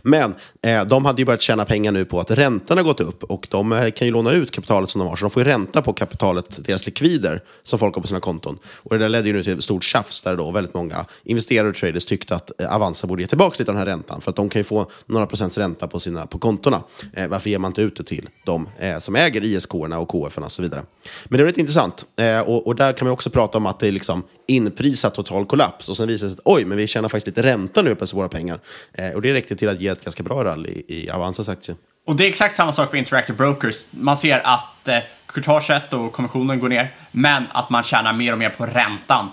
Men 0.02 0.36
eh, 0.62 0.86
de 0.86 1.06
hade 1.06 1.22
ju 1.22 1.26
börjat 1.26 1.42
tjäna 1.42 1.66
pengar 1.66 1.92
nu 1.92 2.06
på 2.06 2.20
att 2.20 2.32
räntan 2.32 2.78
har 2.78 2.84
gått 2.84 3.00
upp 3.00 3.24
och 3.24 3.48
de 3.50 3.72
eh, 3.72 3.92
kan 3.92 4.08
ju 4.08 4.14
låna 4.14 4.32
ut 4.32 4.52
kapitalet 4.52 4.90
som 4.90 5.00
de 5.00 5.08
har. 5.08 5.16
Så 5.16 5.26
de 5.26 5.32
får 5.32 5.44
ju 5.44 5.50
ränta 5.50 5.82
på 5.82 5.94
kapitalet, 5.94 6.66
deras 6.66 6.86
likvider, 6.86 7.44
som 7.64 7.80
folk 7.80 7.96
har 7.96 8.02
på 8.02 8.08
sina 8.08 8.20
konton. 8.20 8.60
Och 8.66 8.98
det 8.98 8.98
där 8.98 9.10
ledde 9.10 9.28
ju 9.28 9.34
nu 9.34 9.44
till 9.44 9.58
ett 9.58 9.64
stort 9.64 9.84
tjafs 9.84 10.22
där 10.22 10.36
då 10.36 10.52
väldigt 10.52 10.74
många 10.74 11.06
investerare 11.24 11.70
och 11.70 11.76
traders 11.76 12.06
tyckte 12.06 12.36
att 12.36 12.62
eh, 12.62 12.76
Avanza 12.76 13.08
borde 13.08 13.22
ge 13.22 13.28
tillbaka 13.28 13.56
lite 13.60 13.72
av 13.72 13.76
den 13.76 13.88
här 13.88 13.92
räntan. 13.92 14.22
För 14.22 14.30
att 14.30 14.36
de 14.36 14.50
kan 14.50 14.60
ju 14.60 14.64
få 14.64 14.90
några 15.06 15.26
procents 15.26 15.58
ränta 15.58 15.88
på, 15.88 16.00
sina, 16.00 16.26
på 16.26 16.40
kontona. 16.40 16.84
Eh, 17.14 17.28
varför 17.28 17.50
ger 17.50 17.60
man 17.60 17.70
inte 17.70 17.82
ut 17.82 17.96
det 17.96 18.04
till 18.04 18.30
de 18.46 18.70
eh, 18.80 19.00
som 19.00 19.16
äger 19.16 19.44
ISK 19.44 19.76
och 19.76 20.10
KF 20.10 20.38
och 20.38 20.52
så 20.52 20.62
vidare? 20.62 20.84
Men 21.26 21.38
det 21.38 21.44
är 21.44 21.48
lite 21.48 21.60
intressant. 21.60 22.06
Eh, 22.16 22.40
och, 22.40 22.68
och, 22.68 22.76
där 22.76 22.94
kan 22.94 23.06
man 23.06 23.14
också 23.14 23.30
prata 23.30 23.58
om 23.58 23.66
att 23.66 23.80
det 23.80 23.88
är 23.88 23.92
liksom 23.92 24.24
inprisat 24.48 25.16
total 25.16 25.46
kollaps. 25.46 25.90
Och 25.90 25.98
sen 25.98 26.08
visar 26.08 26.28
det 26.28 26.34
sig 26.34 26.40
att 26.46 26.56
oj, 26.56 26.66
men 26.66 26.78
vi 26.78 26.88
tjänar 26.88 27.10
faktiskt 27.10 27.28
lite 27.28 27.44
ränta 27.44 27.82
nu 27.82 27.96
på 27.96 28.06
våra 28.14 28.30
pengar. 28.30 28.60
Eh, 28.94 29.12
och 29.12 29.22
det 29.22 29.34
räckte 29.34 29.56
till 29.62 29.69
att 29.69 29.82
ge 29.82 29.88
ett 29.88 30.04
ganska 30.04 30.24
bra 30.24 30.43
rally 30.43 30.84
i 30.88 31.10
Avanzas 31.10 31.50
aktie. 31.50 31.76
Och 32.06 32.15
det 32.15 32.26
är 32.26 32.30
exakt 32.30 32.56
samma 32.56 32.74
sak 32.74 32.91
på 32.91 32.97
Interactive 32.97 33.38
Brokers. 33.38 33.86
Man 33.91 34.17
ser 34.17 34.47
att 34.47 34.88
eh, 34.88 34.97
courtaget 35.26 35.93
och 35.93 36.13
kommissionen 36.13 36.60
går 36.60 36.69
ner, 36.69 36.93
men 37.12 37.43
att 37.52 37.69
man 37.69 37.84
tjänar 37.84 38.13
mer 38.13 38.32
och 38.32 38.38
mer 38.38 38.50
på 38.50 38.65
räntan. 38.65 39.30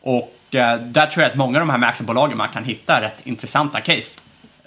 Och 0.00 0.54
eh, 0.54 0.80
där 0.80 1.06
tror 1.06 1.22
jag 1.22 1.30
att 1.30 1.36
många 1.36 1.58
av 1.58 1.66
de 1.66 1.70
här 1.70 1.78
mäklarbolagen 1.78 2.38
man 2.38 2.48
kan 2.48 2.64
hitta 2.64 3.00
rätt 3.00 3.26
intressanta 3.26 3.80
case. 3.80 4.20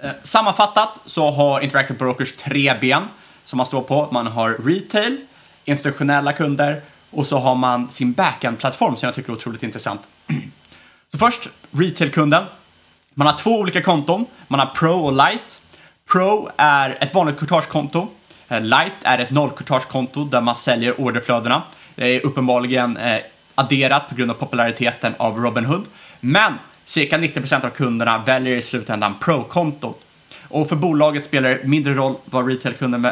Eh, 0.04 0.10
sammanfattat 0.24 1.00
så 1.06 1.32
har 1.32 1.62
Interactive 1.62 2.00
Brokers 2.00 2.36
tre 2.36 2.74
ben 2.82 3.04
som 3.44 3.58
man 3.58 3.66
står 3.66 3.82
på. 3.82 4.10
Man 4.12 4.28
har 4.28 4.50
retail, 4.66 5.18
institutionella 5.66 6.34
kunder 6.34 6.82
och 7.12 7.26
så 7.26 7.38
har 7.38 7.56
man 7.56 7.90
sin 7.90 8.14
backend-plattform 8.14 8.96
som 8.96 9.08
jag 9.08 9.16
tycker 9.16 9.30
är 9.30 9.34
otroligt 9.36 9.64
intressant. 9.64 10.02
Så 11.12 11.18
först 11.18 11.50
retail-kunden. 11.72 12.44
Man 13.18 13.28
har 13.28 13.38
två 13.38 13.60
olika 13.60 13.82
konton. 13.82 14.26
Man 14.48 14.60
har 14.60 14.68
Pro 14.68 15.06
och 15.06 15.14
Light. 15.14 15.62
Pro 16.12 16.50
är 16.58 16.98
ett 17.00 17.14
vanligt 17.14 17.38
courtagekonto. 17.38 18.08
Eh, 18.48 18.62
Lite 18.62 18.76
Light 18.76 18.94
är 19.04 19.20
ett 19.20 19.32
nollcourtagekonto 19.32 20.26
där 20.26 20.42
man 20.42 20.56
säljer 20.56 21.02
orderflödena. 21.02 21.62
Det 21.96 22.16
är 22.16 22.26
uppenbarligen 22.26 22.98
eh, 22.98 23.20
adderat 23.56 24.10
på 24.10 24.16
grund 24.16 24.32
av 24.32 24.36
populariteten 24.36 25.14
av 25.18 25.38
Robinhood. 25.38 25.86
Men 26.20 26.54
cirka 26.86 27.18
90% 27.18 27.66
av 27.66 27.70
kunderna 27.70 28.18
väljer 28.18 28.56
i 28.56 28.62
slutändan 28.62 29.16
Pro-kontot. 29.20 30.02
Och 30.48 30.70
för 30.70 30.76
bolaget 30.76 31.24
spelar 31.24 31.50
det 31.50 31.64
mindre 31.64 31.94
roll 31.94 32.16
vad 32.26 32.48
retailkunden 32.48 33.06
eh, 33.06 33.12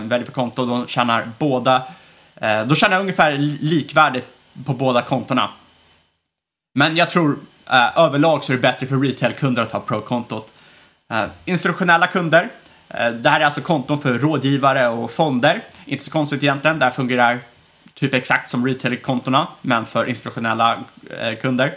väljer 0.00 0.24
för 0.24 0.32
konto. 0.32 0.66
De 0.66 0.86
tjänar 0.86 1.30
båda, 1.38 1.82
de 2.66 2.76
tjänar 2.76 3.00
ungefär 3.00 3.36
likvärdigt 3.60 4.26
på 4.66 4.72
båda 4.72 5.02
kontona. 5.02 5.50
Men 6.74 6.96
jag 6.96 7.10
tror 7.10 7.38
Eh, 7.72 7.98
överlag 7.98 8.44
så 8.44 8.52
är 8.52 8.56
det 8.56 8.62
bättre 8.62 8.86
för 8.86 8.96
retailkunder 8.96 9.62
att 9.62 9.72
ha 9.72 9.80
Pro-kontot. 9.80 10.52
Uh, 11.12 11.24
institutionella 11.44 12.06
kunder. 12.06 12.42
Uh, 12.42 13.10
det 13.10 13.28
här 13.28 13.40
är 13.40 13.44
alltså 13.44 13.60
konton 13.60 14.02
för 14.02 14.18
rådgivare 14.18 14.88
och 14.88 15.10
fonder. 15.10 15.64
Inte 15.84 16.04
så 16.04 16.10
konstigt 16.10 16.42
egentligen. 16.42 16.78
Det 16.78 16.84
här 16.84 16.92
fungerar 16.92 17.38
typ 17.94 18.14
exakt 18.14 18.48
som 18.48 18.66
retailkontona 18.66 19.46
men 19.62 19.86
för 19.86 20.08
institutionella 20.08 20.76
uh, 20.76 21.40
kunder. 21.40 21.74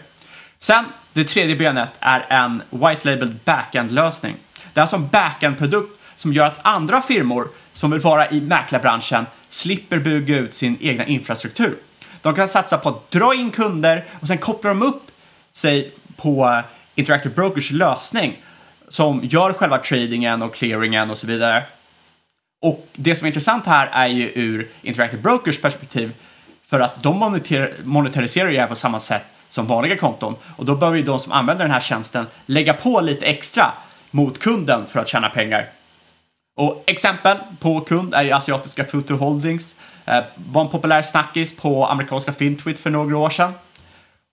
Sen, 0.60 0.86
det 1.14 1.24
tredje 1.24 1.56
benet 1.56 1.90
är 2.00 2.26
en 2.30 2.62
white 2.70 3.10
labeled 3.10 3.40
backend-lösning. 3.46 4.36
Det 4.74 4.80
är 4.80 4.82
alltså 4.82 4.96
en 4.96 5.08
backend-produkt 5.08 6.00
som 6.16 6.34
gör 6.34 6.46
att 6.46 6.60
andra 6.62 7.02
firmor 7.02 7.48
som 7.74 7.92
vill 7.92 8.02
vara 8.02 8.30
i 8.30 8.42
mäklarbranschen 8.42 9.26
slipper 9.50 10.00
bygga 10.00 10.38
ut 10.38 10.54
sin 10.54 10.78
egna 10.82 11.06
infrastruktur. 11.06 11.78
De 12.22 12.36
kan 12.36 12.48
satsa 12.48 12.78
på 12.78 12.90
att 12.90 13.12
dra 13.12 13.34
in 13.34 13.52
kunder 13.52 14.06
och 14.20 14.28
sen 14.28 14.38
kopplar 14.38 14.72
de 14.72 14.82
upp 14.82 15.10
sig 15.56 15.92
på 16.16 16.62
Interactive 16.96 17.36
Brokers 17.36 17.72
lösning 17.72 18.44
som 18.88 19.22
gör 19.24 19.54
själva 19.54 19.78
tradingen 19.78 20.42
och 20.42 20.54
clearingen 20.56 21.10
och 21.10 21.18
så 21.18 21.28
vidare. 21.28 21.64
Och 22.62 22.88
det 22.94 23.16
som 23.16 23.26
är 23.26 23.30
intressant 23.30 23.66
här 23.66 23.90
är 23.92 24.08
ju 24.08 24.32
ur 24.36 24.70
Interactive 24.82 25.22
Brokers 25.22 25.62
perspektiv 25.62 26.12
för 26.68 26.80
att 26.80 27.04
de 27.04 27.18
monetar 27.18 27.74
monetariserar 27.84 28.50
ju 28.50 28.68
på 28.68 28.76
samma 28.76 29.00
sätt 29.00 29.24
som 29.50 29.68
vanliga 29.68 29.98
konton 29.98 30.36
och 30.58 30.66
då 30.66 30.76
behöver 30.76 30.98
ju 30.98 31.04
de 31.04 31.20
som 31.20 31.32
använder 31.32 31.66
den 31.66 31.74
här 31.74 31.82
tjänsten 31.82 32.26
lägga 32.46 32.74
på 32.74 33.02
lite 33.02 33.26
extra 33.26 33.72
mot 34.12 34.40
kunden 34.40 34.86
för 34.88 35.00
att 35.00 35.08
tjäna 35.08 35.30
pengar. 35.30 35.70
Och 36.56 36.84
exempel 36.86 37.38
på 37.60 37.82
kund 37.82 38.14
är 38.14 38.24
ju 38.24 38.32
asiatiska 38.32 38.86
Futu 38.86 39.14
Holdings, 39.14 39.76
eh, 40.06 40.24
var 40.36 40.62
en 40.62 40.70
populär 40.70 41.02
snackis 41.02 41.58
på 41.58 41.86
amerikanska 41.88 42.34
Fintwit 42.34 42.80
för 42.80 42.90
några 42.90 43.18
år 43.18 43.30
sedan. 43.30 43.54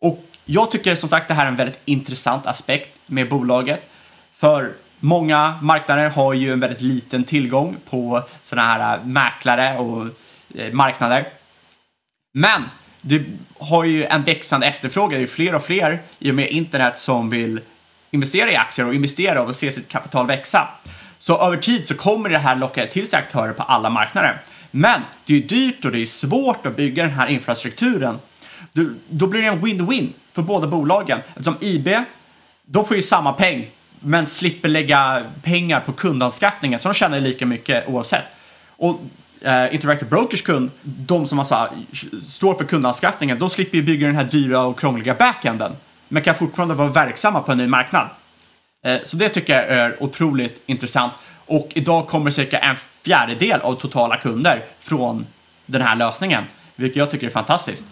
Och 0.01 0.30
jag 0.53 0.71
tycker 0.71 0.95
som 0.95 1.09
sagt 1.09 1.29
det 1.29 1.35
här 1.35 1.45
är 1.45 1.49
en 1.49 1.57
väldigt 1.57 1.81
intressant 1.85 2.47
aspekt 2.47 3.01
med 3.07 3.29
bolaget. 3.29 3.91
För 4.33 4.73
många 5.01 5.59
marknader 5.63 6.11
har 6.11 6.35
ju 6.35 6.53
en 6.53 6.61
väldigt 6.61 6.81
liten 6.81 7.25
tillgång 7.25 7.77
på 7.91 8.23
sådana 8.43 8.69
här 8.69 8.99
äh, 8.99 9.05
mäklare 9.05 9.79
och 9.79 10.07
eh, 10.55 10.73
marknader. 10.73 11.29
Men 12.35 12.63
du 13.01 13.27
har 13.59 13.85
ju 13.85 14.05
en 14.05 14.23
växande 14.23 14.67
efterfrågan, 14.67 15.19
det 15.19 15.25
är 15.25 15.27
fler 15.27 15.55
och 15.55 15.65
fler 15.65 16.03
i 16.19 16.31
och 16.31 16.35
med 16.35 16.49
internet 16.49 16.99
som 16.99 17.31
vill 17.31 17.61
investera 18.11 18.53
i 18.53 18.57
aktier 18.57 18.87
och 18.87 18.95
investera 18.95 19.43
och 19.43 19.55
se 19.55 19.71
sitt 19.71 19.89
kapital 19.89 20.27
växa. 20.27 20.69
Så 21.19 21.39
över 21.39 21.57
tid 21.57 21.87
så 21.87 21.95
kommer 21.95 22.29
det 22.29 22.39
här 22.39 22.57
locka 22.57 22.87
till 22.87 23.07
sig 23.07 23.19
aktörer 23.19 23.53
på 23.53 23.63
alla 23.63 23.91
marknader. 23.91 24.43
Men 24.71 25.01
det 25.25 25.35
är 25.37 25.41
dyrt 25.41 25.85
och 25.85 25.93
det 25.93 26.01
är 26.01 26.07
svårt 26.07 26.67
att 26.67 26.77
bygga 26.77 27.03
den 27.03 27.13
här 27.13 27.27
infrastrukturen. 27.27 28.19
Du, 28.73 28.95
då 29.09 29.27
blir 29.27 29.43
det 29.43 29.49
en 29.49 29.61
win-win 29.61 30.13
för 30.33 30.43
båda 30.43 30.67
bolagen. 30.67 31.19
Eftersom 31.29 31.57
IB, 31.61 31.89
de 32.63 32.85
får 32.85 32.97
ju 32.97 33.03
samma 33.03 33.33
peng, 33.33 33.71
men 34.01 34.27
slipper 34.27 34.69
lägga 34.69 35.25
pengar 35.43 35.81
på 35.81 35.93
kundanskaffningen, 35.93 36.79
så 36.79 36.89
de 36.89 36.95
tjänar 36.95 37.21
lika 37.21 37.47
mycket 37.47 37.89
oavsett. 37.89 38.25
Och 38.69 39.01
eh, 39.45 39.75
Interactive 39.75 40.11
Brokers 40.11 40.43
kund, 40.43 40.71
de 40.83 41.27
som 41.27 41.39
alltså 41.39 41.69
står 42.29 42.55
för 42.55 42.65
kundanskaffningen, 42.65 43.39
de 43.39 43.51
slipper 43.51 43.77
ju 43.77 43.83
bygga 43.83 44.07
den 44.07 44.17
här 44.17 44.25
dyra 44.25 44.63
och 44.63 44.79
krångliga 44.79 45.15
backenden, 45.15 45.73
men 46.09 46.23
kan 46.23 46.35
fortfarande 46.35 46.75
vara 46.75 46.89
verksamma 46.89 47.43
på 47.43 47.53
en 47.53 47.59
ny 47.59 47.67
marknad. 47.67 48.09
Eh, 48.85 48.99
så 49.05 49.17
det 49.17 49.29
tycker 49.29 49.53
jag 49.53 49.69
är 49.69 50.03
otroligt 50.03 50.63
intressant. 50.67 51.13
Och 51.47 51.69
idag 51.75 52.09
kommer 52.09 52.31
cirka 52.31 52.59
en 52.59 52.77
fjärdedel 53.03 53.61
av 53.61 53.75
totala 53.75 54.17
kunder 54.17 54.65
från 54.81 55.27
den 55.67 55.83
här 55.83 55.97
lösningen, 55.97 56.45
vilket 56.77 56.97
jag 56.97 57.11
tycker 57.11 57.27
är 57.27 57.31
fantastiskt. 57.31 57.87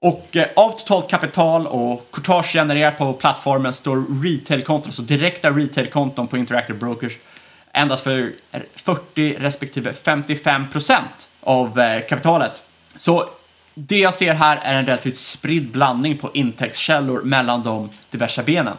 Och 0.00 0.36
eh, 0.36 0.48
av 0.56 0.70
totalt 0.70 1.10
kapital 1.10 1.66
och 1.66 2.10
courtage 2.10 2.52
genererat 2.52 2.98
på 2.98 3.12
plattformen 3.12 3.72
står 3.72 4.22
retailkonton, 4.22 4.92
så 4.92 5.02
direkta 5.02 5.50
retailkonton 5.50 6.28
på 6.28 6.36
Interactive 6.36 6.78
Brokers 6.78 7.12
endast 7.72 8.04
för 8.04 8.32
40 8.74 9.36
respektive 9.38 9.92
55 9.92 10.70
procent 10.70 11.28
av 11.40 11.78
eh, 11.78 12.06
kapitalet. 12.08 12.62
Så 12.96 13.28
det 13.74 13.98
jag 13.98 14.14
ser 14.14 14.34
här 14.34 14.58
är 14.62 14.74
en 14.74 14.86
relativt 14.86 15.16
spridd 15.16 15.70
blandning 15.70 16.18
på 16.18 16.30
intäktskällor 16.34 17.22
mellan 17.22 17.62
de 17.62 17.90
diverse 18.10 18.42
benen. 18.42 18.76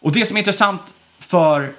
Och 0.00 0.12
det 0.12 0.26
som 0.26 0.36
är 0.36 0.38
intressant 0.38 0.94
för, 1.18 1.72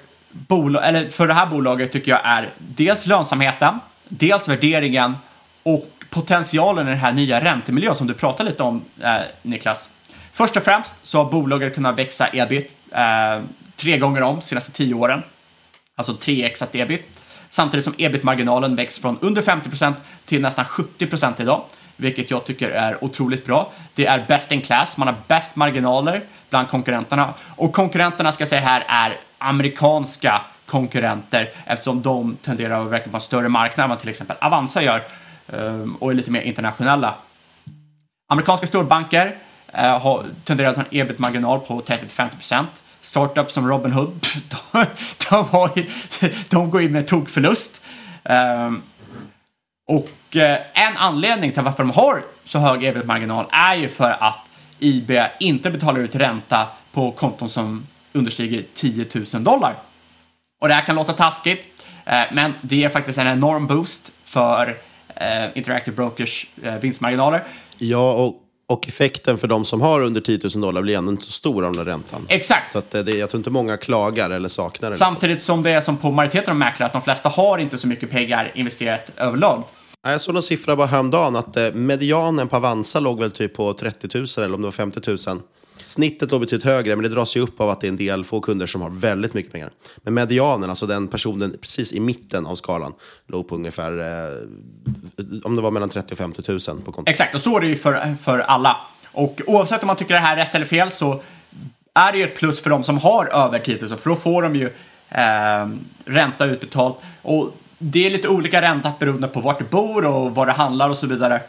eller 0.82 1.10
för 1.10 1.26
det 1.26 1.34
här 1.34 1.46
bolaget 1.46 1.92
tycker 1.92 2.10
jag 2.10 2.20
är 2.24 2.50
dels 2.58 3.06
lönsamheten, 3.06 3.78
dels 4.08 4.48
värderingen 4.48 5.16
och 5.62 5.99
potentialen 6.10 6.86
i 6.86 6.90
den 6.90 6.98
här 6.98 7.12
nya 7.12 7.44
räntemiljön 7.44 7.94
som 7.94 8.06
du 8.06 8.14
pratar 8.14 8.44
lite 8.44 8.62
om, 8.62 8.84
eh, 9.02 9.16
Niklas. 9.42 9.90
Först 10.32 10.56
och 10.56 10.62
främst 10.62 10.94
så 11.02 11.18
har 11.18 11.30
bolaget 11.30 11.74
kunnat 11.74 11.98
växa 11.98 12.28
ebit 12.32 12.76
eh, 12.92 13.42
tre 13.76 13.98
gånger 13.98 14.22
om 14.22 14.34
de 14.34 14.42
senaste 14.42 14.72
tio 14.72 14.94
åren. 14.94 15.22
Alltså 15.96 16.12
3x 16.12 16.66
ebit. 16.72 17.08
Samtidigt 17.48 17.84
som 17.84 17.94
ebit-marginalen 17.98 18.76
växt 18.76 18.98
från 18.98 19.18
under 19.20 19.42
50% 19.42 19.94
till 20.26 20.40
nästan 20.40 20.64
70% 20.64 21.42
idag, 21.42 21.64
vilket 21.96 22.30
jag 22.30 22.44
tycker 22.44 22.70
är 22.70 23.04
otroligt 23.04 23.46
bra. 23.46 23.72
Det 23.94 24.06
är 24.06 24.24
best 24.28 24.52
in 24.52 24.60
class, 24.60 24.98
man 24.98 25.08
har 25.08 25.14
bäst 25.28 25.56
marginaler 25.56 26.22
bland 26.50 26.68
konkurrenterna. 26.68 27.34
Och 27.56 27.72
konkurrenterna 27.72 28.32
ska 28.32 28.42
jag 28.42 28.48
säga 28.48 28.60
här 28.60 28.84
är 28.88 29.16
amerikanska 29.38 30.40
konkurrenter 30.66 31.50
eftersom 31.66 32.02
de 32.02 32.36
tenderar 32.42 32.84
att 32.84 32.92
verka 32.92 33.10
på 33.10 33.16
en 33.16 33.20
större 33.20 33.48
marknad 33.48 33.84
än 33.84 33.90
vad 33.90 33.98
till 33.98 34.08
exempel 34.08 34.36
Avanza 34.40 34.82
gör 34.82 35.02
Ehm, 35.52 35.96
och 35.96 36.10
är 36.10 36.14
lite 36.14 36.30
mer 36.30 36.42
internationella. 36.42 37.14
Amerikanska 38.28 38.66
storbanker 38.66 39.36
eh, 39.72 40.00
har, 40.00 40.26
tenderar 40.44 40.68
att 40.68 40.76
ha 40.76 40.84
en 40.84 40.98
ebit-marginal 40.98 41.60
på 41.60 41.80
30-50%. 41.80 42.64
Startups 43.00 43.54
som 43.54 43.68
Robinhood, 43.68 44.10
de, 44.72 44.86
de, 45.30 45.44
har, 45.48 45.70
de 46.50 46.70
går 46.70 46.82
in 46.82 46.92
med 46.92 47.06
tokförlust. 47.06 47.84
Ehm, 48.24 48.82
och 49.88 50.36
eh, 50.36 50.58
en 50.74 50.96
anledning 50.96 51.52
till 51.52 51.62
varför 51.62 51.82
de 51.82 51.90
har 51.90 52.22
så 52.44 52.58
hög 52.58 52.84
ebit-marginal 52.84 53.46
är 53.52 53.74
ju 53.74 53.88
för 53.88 54.16
att 54.20 54.38
IB 54.78 55.10
inte 55.40 55.70
betalar 55.70 56.00
ut 56.00 56.14
ränta 56.14 56.68
på 56.92 57.12
konton 57.12 57.48
som 57.48 57.86
understiger 58.12 58.64
10 58.74 59.06
000 59.34 59.44
dollar. 59.44 59.74
Och 60.60 60.68
det 60.68 60.74
här 60.74 60.86
kan 60.86 60.96
låta 60.96 61.12
taskigt, 61.12 61.84
eh, 62.04 62.22
men 62.32 62.54
det 62.60 62.76
ger 62.76 62.88
faktiskt 62.88 63.18
en 63.18 63.26
enorm 63.26 63.66
boost 63.66 64.12
för 64.24 64.78
Interactive 65.54 65.96
Brokers 65.96 66.46
eh, 66.62 66.74
vinstmarginaler. 66.74 67.44
Ja, 67.78 68.12
och, 68.12 68.34
och 68.68 68.88
effekten 68.88 69.38
för 69.38 69.48
de 69.48 69.64
som 69.64 69.80
har 69.80 70.02
under 70.02 70.20
10 70.20 70.40
000 70.54 70.60
dollar 70.60 70.82
blir 70.82 70.96
ändå 70.96 71.12
inte 71.12 71.24
så 71.24 71.32
stor 71.32 71.64
av 71.64 71.72
den 71.72 71.84
räntan. 71.84 72.26
Exakt. 72.28 72.72
Så 72.72 72.78
att 72.78 72.90
det, 72.90 73.10
jag 73.10 73.30
tror 73.30 73.38
inte 73.40 73.50
många 73.50 73.76
klagar 73.76 74.30
eller 74.30 74.48
saknar 74.48 74.90
det. 74.90 74.96
Samtidigt 74.96 75.34
liksom. 75.34 75.56
som 75.56 75.62
det 75.62 75.70
är 75.70 75.80
som 75.80 75.96
på 75.96 76.10
majoriteten 76.10 76.50
av 76.50 76.56
mäklare, 76.56 76.86
att 76.86 76.92
de 76.92 77.02
flesta 77.02 77.28
har 77.28 77.58
inte 77.58 77.78
så 77.78 77.88
mycket 77.88 78.10
pengar 78.10 78.52
investerat 78.54 79.12
överlag. 79.16 79.64
Jag 80.02 80.20
såg 80.20 80.34
någon 80.34 80.42
siffra 80.42 80.76
bara 80.76 80.86
häromdagen 80.86 81.36
att 81.36 81.56
eh, 81.56 81.72
medianen 81.72 82.48
på 82.48 82.56
Avanza 82.56 83.00
låg 83.00 83.20
väl 83.20 83.30
typ 83.30 83.54
på 83.54 83.72
30 83.72 84.18
000 84.18 84.26
eller 84.36 84.54
om 84.54 84.60
det 84.60 84.66
var 84.66 84.72
50 84.72 85.00
000. 85.28 85.40
Snittet 85.82 86.30
låg 86.30 86.40
betydligt 86.40 86.64
högre, 86.64 86.96
men 86.96 87.02
det 87.02 87.08
dras 87.08 87.36
ju 87.36 87.40
upp 87.40 87.60
av 87.60 87.70
att 87.70 87.80
det 87.80 87.86
är 87.86 87.88
en 87.88 87.96
del 87.96 88.24
få 88.24 88.40
kunder 88.40 88.66
som 88.66 88.80
har 88.80 88.90
väldigt 88.90 89.34
mycket 89.34 89.52
pengar. 89.52 89.70
Men 89.96 90.14
medianen, 90.14 90.70
alltså 90.70 90.86
den 90.86 91.08
personen 91.08 91.56
precis 91.60 91.92
i 91.92 92.00
mitten 92.00 92.46
av 92.46 92.54
skalan, 92.54 92.92
låg 93.26 93.48
på 93.48 93.54
ungefär, 93.54 93.92
eh, 93.98 95.44
om 95.44 95.56
det 95.56 95.62
var 95.62 95.70
mellan 95.70 95.88
30 95.88 96.12
och 96.12 96.18
50 96.18 96.42
000 96.48 96.60
på 96.60 96.92
kontot. 96.92 97.08
Exakt, 97.08 97.34
och 97.34 97.40
så 97.40 97.56
är 97.56 97.60
det 97.60 97.66
ju 97.66 97.76
för, 97.76 98.16
för 98.22 98.38
alla. 98.38 98.76
Och 99.12 99.40
oavsett 99.46 99.82
om 99.82 99.86
man 99.86 99.96
tycker 99.96 100.14
det 100.14 100.20
här 100.20 100.36
är 100.36 100.44
rätt 100.44 100.54
eller 100.54 100.66
fel 100.66 100.90
så 100.90 101.22
är 101.94 102.12
det 102.12 102.18
ju 102.18 102.24
ett 102.24 102.36
plus 102.36 102.60
för 102.60 102.70
de 102.70 102.82
som 102.82 102.98
har 102.98 103.26
över 103.26 103.58
10 103.58 103.78
000, 103.80 103.98
för 103.98 104.10
då 104.10 104.16
får 104.16 104.42
de 104.42 104.56
ju 104.56 104.66
eh, 105.08 105.68
ränta 106.04 106.46
utbetalt. 106.46 106.96
Och 107.22 107.56
det 107.78 108.06
är 108.06 108.10
lite 108.10 108.28
olika 108.28 108.62
ränta 108.62 108.92
beroende 108.98 109.28
på 109.28 109.40
vart 109.40 109.58
du 109.58 109.64
bor 109.64 110.04
och 110.04 110.34
vad 110.34 110.48
det 110.48 110.52
handlar 110.52 110.90
och 110.90 110.98
så 110.98 111.06
vidare. 111.06 111.40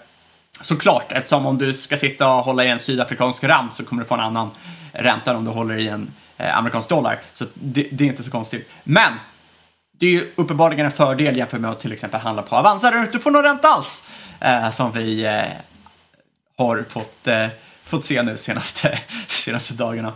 Såklart, 0.61 1.11
eftersom 1.11 1.45
om 1.45 1.57
du 1.57 1.73
ska 1.73 1.97
sitta 1.97 2.33
och 2.33 2.43
hålla 2.45 2.65
i 2.65 2.69
en 2.69 2.79
sydafrikansk 2.79 3.43
rand 3.43 3.73
så 3.73 3.85
kommer 3.85 4.01
du 4.01 4.07
få 4.07 4.13
en 4.13 4.19
annan 4.19 4.49
ränta 4.93 5.31
än 5.31 5.37
om 5.37 5.45
du 5.45 5.51
håller 5.51 5.79
i 5.79 5.87
en 5.87 6.13
eh, 6.37 6.57
amerikansk 6.57 6.89
dollar. 6.89 7.19
Så 7.33 7.45
det, 7.53 7.87
det, 7.91 8.03
är 8.03 8.07
inte 8.07 8.23
så 8.23 8.31
konstigt. 8.31 8.69
Men 8.83 9.13
det 9.91 10.05
är 10.05 10.11
ju 10.11 10.31
uppenbarligen 10.35 10.85
en 10.85 10.91
fördel 10.91 11.37
jämfört 11.37 11.61
med 11.61 11.71
att 11.71 11.79
till 11.79 11.93
exempel 11.93 12.19
handla 12.19 12.41
på 12.41 12.55
Avanza 12.55 12.91
där 12.91 12.97
du 12.97 13.03
inte 13.03 13.19
får 13.19 13.31
någon 13.31 13.43
ränta 13.43 13.67
alls. 13.67 14.09
Eh, 14.39 14.69
som 14.69 14.91
vi 14.91 15.25
eh, 15.25 15.43
har 16.57 16.85
fått, 16.89 17.27
eh, 17.27 17.47
fått 17.83 18.05
se 18.05 18.23
nu 18.23 18.37
senaste, 18.37 18.99
senaste 19.27 19.73
dagarna. 19.73 20.13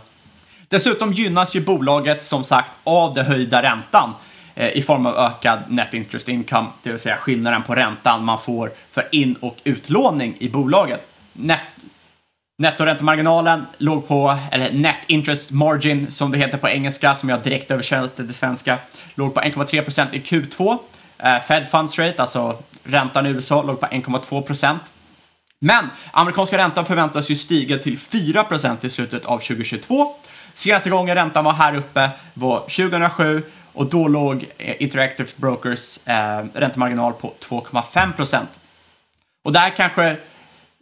Dessutom 0.68 1.12
gynnas 1.12 1.54
ju 1.54 1.60
bolaget 1.60 2.22
som 2.22 2.44
sagt 2.44 2.72
av 2.84 3.14
den 3.14 3.26
höjda 3.26 3.62
räntan. 3.62 4.14
Eh, 4.56 4.68
I 4.68 4.82
form 4.82 5.06
av 5.06 5.16
ökad 5.16 5.58
net 5.68 5.94
interest 5.94 6.28
income, 6.28 6.68
det 6.82 6.90
vill 6.90 6.98
säga 6.98 7.16
skillnaden 7.16 7.62
på 7.62 7.74
räntan 7.74 8.24
man 8.24 8.38
får 8.38 8.72
för 8.90 9.08
in 9.12 9.34
och 9.40 9.56
utlåning 9.64 10.36
i 10.38 10.48
bolaget. 10.48 11.06
Net 11.32 11.60
Nettoräntemarginalen 12.58 13.66
låg 13.78 14.08
på, 14.08 14.38
eller 14.52 14.72
net 14.72 14.98
interest 15.06 15.50
margin 15.50 16.10
som 16.10 16.30
det 16.30 16.38
heter 16.38 16.58
på 16.58 16.68
engelska, 16.68 17.14
som 17.14 17.28
jag 17.28 17.42
direkt 17.42 17.70
översatte 17.70 18.24
till 18.24 18.34
svenska, 18.34 18.78
låg 19.14 19.34
på 19.34 19.40
1,3% 19.40 20.06
i 20.12 20.20
Q2. 20.20 20.78
Eh, 21.18 21.40
Fed 21.40 21.68
funds 21.68 21.98
rate, 21.98 22.22
alltså 22.22 22.58
räntan 22.84 23.26
i 23.26 23.28
USA, 23.28 23.62
låg 23.62 23.80
på 23.80 23.86
1,2% 23.86 24.78
Men 25.60 25.84
amerikanska 26.12 26.58
räntan 26.58 26.86
förväntas 26.86 27.30
ju 27.30 27.36
stiga 27.36 27.78
till 27.78 27.98
4% 27.98 28.84
i 28.84 28.90
slutet 28.90 29.24
av 29.24 29.38
2022. 29.38 30.14
Senaste 30.54 30.90
gången 30.90 31.14
räntan 31.14 31.44
var 31.44 31.52
här 31.52 31.76
uppe 31.76 32.10
var 32.34 32.58
2007 32.60 33.42
och 33.76 33.90
då 33.90 34.08
låg 34.08 34.46
eh, 34.58 34.82
Interactive 34.82 35.28
Brokers 35.36 35.98
eh, 36.06 36.44
räntemarginal 36.54 37.12
på 37.12 37.34
2,5 37.40 38.12
procent. 38.12 38.48
Och 39.44 39.52
det 39.52 39.58
här 39.58 39.70
kanske 39.70 40.16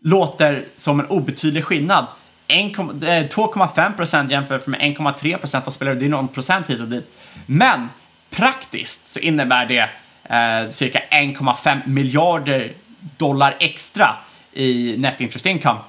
låter 0.03 0.65
som 0.75 1.01
en 1.01 1.07
obetydlig 1.07 1.65
skillnad. 1.65 2.07
2,5 2.49 3.87
eh, 3.87 3.97
procent 3.97 4.31
jämfört 4.31 4.67
med 4.67 4.81
1,3 4.81 5.39
procent, 5.39 5.65
vad 5.67 5.75
spelar 5.75 5.95
det? 5.95 6.07
är 6.07 6.09
någon 6.09 6.29
procent 6.29 6.71
hit 6.71 6.81
och 6.81 6.89
dit. 6.89 7.11
Men 7.47 7.89
praktiskt 8.31 9.07
så 9.07 9.21
innebär 9.21 9.67
det 9.67 9.89
eh, 10.25 10.71
cirka 10.71 11.03
1,5 11.11 11.87
miljarder 11.87 12.73
dollar 13.17 13.57
extra 13.61 14.17
i 14.53 14.95
net 14.99 15.21
interest 15.21 15.47
income. 15.47 15.81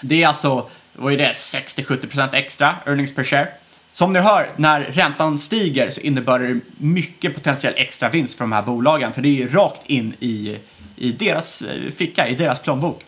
Det 0.00 0.22
är 0.22 0.28
alltså, 0.28 0.68
vad 0.92 1.12
är 1.12 1.18
det, 1.18 1.32
60-70 1.32 2.06
procent 2.06 2.34
extra 2.34 2.74
earnings 2.86 3.14
per 3.14 3.24
share. 3.24 3.48
Som 3.96 4.12
ni 4.12 4.18
hör, 4.18 4.50
när 4.56 4.80
räntan 4.80 5.38
stiger 5.38 5.90
så 5.90 6.00
innebär 6.00 6.38
det 6.38 6.60
mycket 6.76 7.34
potentiell 7.34 7.74
extra 7.76 8.08
vinst 8.08 8.38
för 8.38 8.44
de 8.44 8.52
här 8.52 8.62
bolagen, 8.62 9.12
för 9.12 9.22
det 9.22 9.42
är 9.42 9.48
rakt 9.48 9.82
in 9.86 10.14
i, 10.20 10.58
i 10.96 11.12
deras 11.12 11.62
eh, 11.62 11.90
ficka, 11.90 12.28
i 12.28 12.34
deras 12.34 12.60
plånbok. 12.60 13.04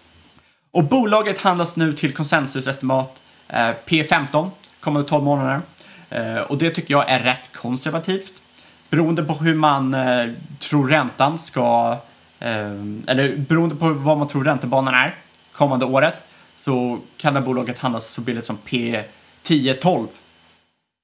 Och 0.71 0.85
bolaget 0.85 1.39
handlas 1.39 1.77
nu 1.77 1.93
till 1.93 2.15
konsensusestimat 2.15 3.23
eh, 3.49 3.71
P15 3.87 4.51
kommande 4.81 5.09
12 5.09 5.25
månader. 5.25 5.61
Eh, 6.11 6.39
och 6.39 6.59
det 6.59 6.71
tycker 6.71 6.95
jag 6.95 7.11
är 7.11 7.21
rätt 7.21 7.53
konservativt. 7.53 8.43
Beroende 8.91 9.23
på 9.23 9.35
hur 9.35 9.55
man 9.55 9.95
eh, 9.95 10.29
tror 10.59 10.89
räntan 10.89 11.39
ska, 11.39 11.97
eh, 12.41 12.51
eller 13.07 13.37
beroende 13.37 13.75
på 13.75 13.89
vad 13.89 14.19
man 14.19 14.29
tror 14.29 14.45
räntebanan 14.45 14.95
är 14.95 15.15
kommande 15.53 15.85
året, 15.85 16.15
så 16.57 16.99
kan 17.17 17.35
det 17.35 17.41
bolaget 17.41 17.79
handlas 17.79 18.07
så 18.07 18.21
billigt 18.21 18.47
som 18.47 18.59
P10-12 18.67 20.07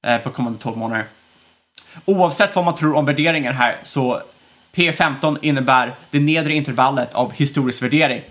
Eh, 0.05 0.19
på 0.19 0.31
kommande 0.31 0.59
12 0.59 0.77
månader. 0.77 1.05
Oavsett 2.05 2.57
vad 2.57 2.65
man 2.65 2.75
tror 2.75 2.97
om 2.97 3.05
värderingen 3.05 3.55
här 3.55 3.77
så 3.83 4.23
P15 4.75 5.39
innebär 5.43 5.95
det 6.11 6.21
nedre 6.21 6.53
intervallet 6.53 7.15
av 7.15 7.33
historisk 7.33 7.83
värdering. 7.83 8.23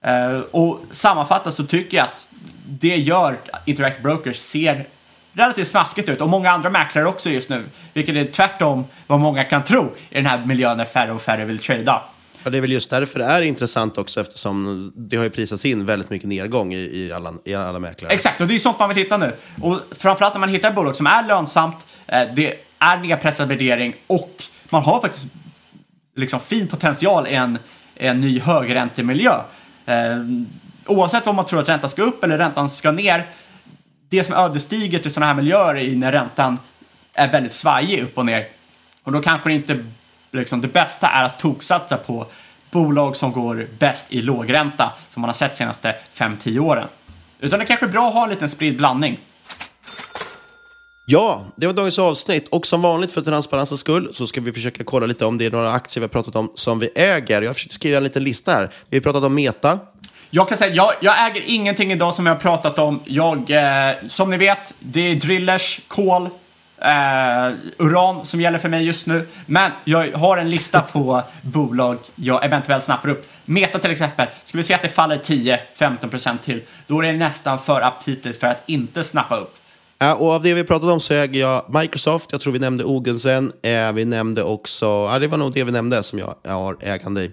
Eh, 0.00 0.38
och 0.38 0.80
sammanfattat 0.90 1.54
så 1.54 1.66
tycker 1.66 1.96
jag 1.96 2.04
att 2.04 2.28
det 2.66 2.96
gör 2.96 3.38
Interact 3.64 4.02
Brokers 4.02 4.36
ser 4.36 4.86
relativt 5.32 5.68
smaskigt 5.68 6.08
ut 6.08 6.20
och 6.20 6.28
många 6.28 6.50
andra 6.50 6.70
mäklare 6.70 7.06
också 7.06 7.30
just 7.30 7.50
nu, 7.50 7.64
vilket 7.92 8.16
är 8.16 8.24
tvärtom 8.24 8.84
vad 9.06 9.20
många 9.20 9.44
kan 9.44 9.64
tro 9.64 9.94
i 10.10 10.14
den 10.14 10.26
här 10.26 10.46
miljön 10.46 10.76
när 10.76 10.84
färre 10.84 11.12
och 11.12 11.22
färre 11.22 11.44
vill 11.44 11.58
trada. 11.58 12.02
Ja, 12.44 12.50
det 12.50 12.58
är 12.58 12.60
väl 12.60 12.72
just 12.72 12.90
därför 12.90 13.18
det 13.18 13.24
är 13.24 13.42
intressant 13.42 13.98
också 13.98 14.20
eftersom 14.20 14.92
det 14.96 15.16
har 15.16 15.24
ju 15.24 15.30
prisats 15.30 15.64
in 15.64 15.86
väldigt 15.86 16.10
mycket 16.10 16.28
nedgång 16.28 16.74
i, 16.74 16.78
i, 16.78 17.12
alla, 17.12 17.34
i 17.44 17.54
alla 17.54 17.78
mäklare. 17.78 18.12
Exakt, 18.12 18.40
och 18.40 18.46
det 18.46 18.54
är 18.54 18.58
sånt 18.58 18.78
man 18.78 18.88
vill 18.88 18.98
hitta 18.98 19.16
nu. 19.16 19.32
Och 19.62 19.80
framförallt 19.90 20.34
när 20.34 20.40
man 20.40 20.48
hittar 20.48 20.68
ett 20.68 20.74
bolag 20.74 20.96
som 20.96 21.06
är 21.06 21.28
lönsamt, 21.28 21.86
eh, 22.06 22.22
det 22.36 22.54
är 22.78 22.96
nedpressad 22.96 23.48
värdering 23.48 23.94
och 24.06 24.42
man 24.70 24.82
har 24.82 25.00
faktiskt 25.00 25.26
liksom 26.16 26.40
fin 26.40 26.66
potential 26.66 27.26
i 27.26 27.34
en, 27.34 27.58
en 27.94 28.16
ny 28.16 28.40
högräntemiljö. 28.40 29.34
Eh, 29.86 29.94
oavsett 30.86 31.26
om 31.26 31.36
man 31.36 31.46
tror 31.46 31.60
att 31.60 31.68
räntan 31.68 31.90
ska 31.90 32.02
upp 32.02 32.24
eller 32.24 32.38
räntan 32.38 32.70
ska 32.70 32.92
ner, 32.92 33.26
det 34.08 34.24
som 34.24 34.34
är 34.34 34.38
ödesdigert 34.38 35.06
i 35.06 35.10
sådana 35.10 35.26
här 35.26 35.34
miljöer 35.34 35.76
är 35.76 35.96
när 35.96 36.12
räntan 36.12 36.58
är 37.14 37.32
väldigt 37.32 37.52
svajig 37.52 38.02
upp 38.02 38.18
och 38.18 38.26
ner. 38.26 38.48
Och 39.02 39.12
då 39.12 39.22
kanske 39.22 39.48
det 39.48 39.54
inte 39.54 39.84
liksom, 40.34 40.60
det 40.60 40.68
bästa 40.68 41.08
är 41.08 41.24
att 41.24 41.38
toksatsa 41.38 41.96
på 41.96 42.26
bolag 42.70 43.16
som 43.16 43.32
går 43.32 43.68
bäst 43.78 44.12
i 44.12 44.20
lågränta, 44.20 44.92
som 45.08 45.20
man 45.20 45.28
har 45.28 45.34
sett 45.34 45.50
de 45.50 45.56
senaste 45.56 45.94
5-10 46.14 46.58
åren. 46.58 46.88
Utan 47.40 47.58
det 47.58 47.66
kanske 47.66 47.86
är 47.86 47.90
bra 47.90 48.08
att 48.08 48.14
ha 48.14 48.24
en 48.24 48.30
liten 48.30 48.48
spridd 48.48 48.76
blandning. 48.76 49.20
Ja, 51.06 51.44
det 51.56 51.66
var 51.66 51.74
dagens 51.74 51.98
avsnitt. 51.98 52.48
Och 52.48 52.66
som 52.66 52.82
vanligt 52.82 53.12
för 53.12 53.20
transparensens 53.20 53.80
skull 53.80 54.08
så 54.12 54.26
ska 54.26 54.40
vi 54.40 54.52
försöka 54.52 54.84
kolla 54.84 55.06
lite 55.06 55.24
om 55.24 55.38
det 55.38 55.46
är 55.46 55.50
några 55.50 55.72
aktier 55.72 56.00
vi 56.00 56.04
har 56.04 56.08
pratat 56.08 56.36
om 56.36 56.52
som 56.54 56.78
vi 56.78 56.90
äger. 56.94 57.42
Jag 57.42 57.48
har 57.48 57.54
försökt 57.54 57.74
skriva 57.74 57.96
en 57.96 58.04
liten 58.04 58.24
lista 58.24 58.52
här. 58.52 58.70
Vi 58.88 58.96
har 58.96 59.02
pratat 59.02 59.24
om 59.24 59.34
Meta. 59.34 59.78
Jag 60.30 60.48
kan 60.48 60.58
säga, 60.58 60.74
jag, 60.74 60.92
jag 61.00 61.26
äger 61.26 61.42
ingenting 61.46 61.92
idag 61.92 62.14
som 62.14 62.26
jag 62.26 62.34
har 62.34 62.40
pratat 62.40 62.78
om. 62.78 63.02
Jag, 63.04 63.50
eh, 63.50 63.94
som 64.08 64.30
ni 64.30 64.36
vet, 64.36 64.74
det 64.78 65.00
är 65.00 65.14
drillers, 65.14 65.80
kol, 65.88 66.28
Uh, 66.82 67.54
uran 67.78 68.26
som 68.26 68.40
gäller 68.40 68.58
för 68.58 68.68
mig 68.68 68.84
just 68.84 69.06
nu. 69.06 69.26
Men 69.46 69.72
jag 69.84 70.12
har 70.12 70.38
en 70.38 70.48
lista 70.48 70.80
på 70.80 71.22
bolag 71.42 71.98
jag 72.14 72.44
eventuellt 72.44 72.84
snappar 72.84 73.08
upp. 73.08 73.26
Meta 73.44 73.78
till 73.78 73.90
exempel, 73.90 74.26
ska 74.44 74.58
vi 74.58 74.64
se 74.64 74.74
att 74.74 74.82
det 74.82 74.88
faller 74.88 75.18
10-15% 75.18 76.38
till, 76.38 76.62
då 76.86 77.00
är 77.00 77.06
det 77.06 77.18
nästan 77.18 77.58
för 77.58 77.80
aptitligt 77.80 78.40
för 78.40 78.46
att 78.46 78.62
inte 78.66 79.04
snappa 79.04 79.36
upp. 79.36 79.54
Ja, 79.98 80.14
och 80.14 80.32
av 80.32 80.42
det 80.42 80.54
vi 80.54 80.64
pratat 80.64 80.90
om 80.90 81.00
så 81.00 81.14
äger 81.14 81.40
jag 81.40 81.80
Microsoft, 81.80 82.32
jag 82.32 82.40
tror 82.40 82.52
vi 82.52 82.58
nämnde 82.58 82.84
Ogensen, 82.84 83.52
eh, 83.62 83.92
vi 83.92 84.04
nämnde 84.04 84.42
också, 84.42 84.86
ja, 84.86 85.18
det 85.18 85.28
var 85.28 85.38
nog 85.38 85.52
det 85.52 85.64
vi 85.64 85.72
nämnde 85.72 86.02
som 86.02 86.18
jag, 86.18 86.34
jag 86.42 86.52
har 86.52 86.76
ägande 86.80 87.22
i. 87.22 87.30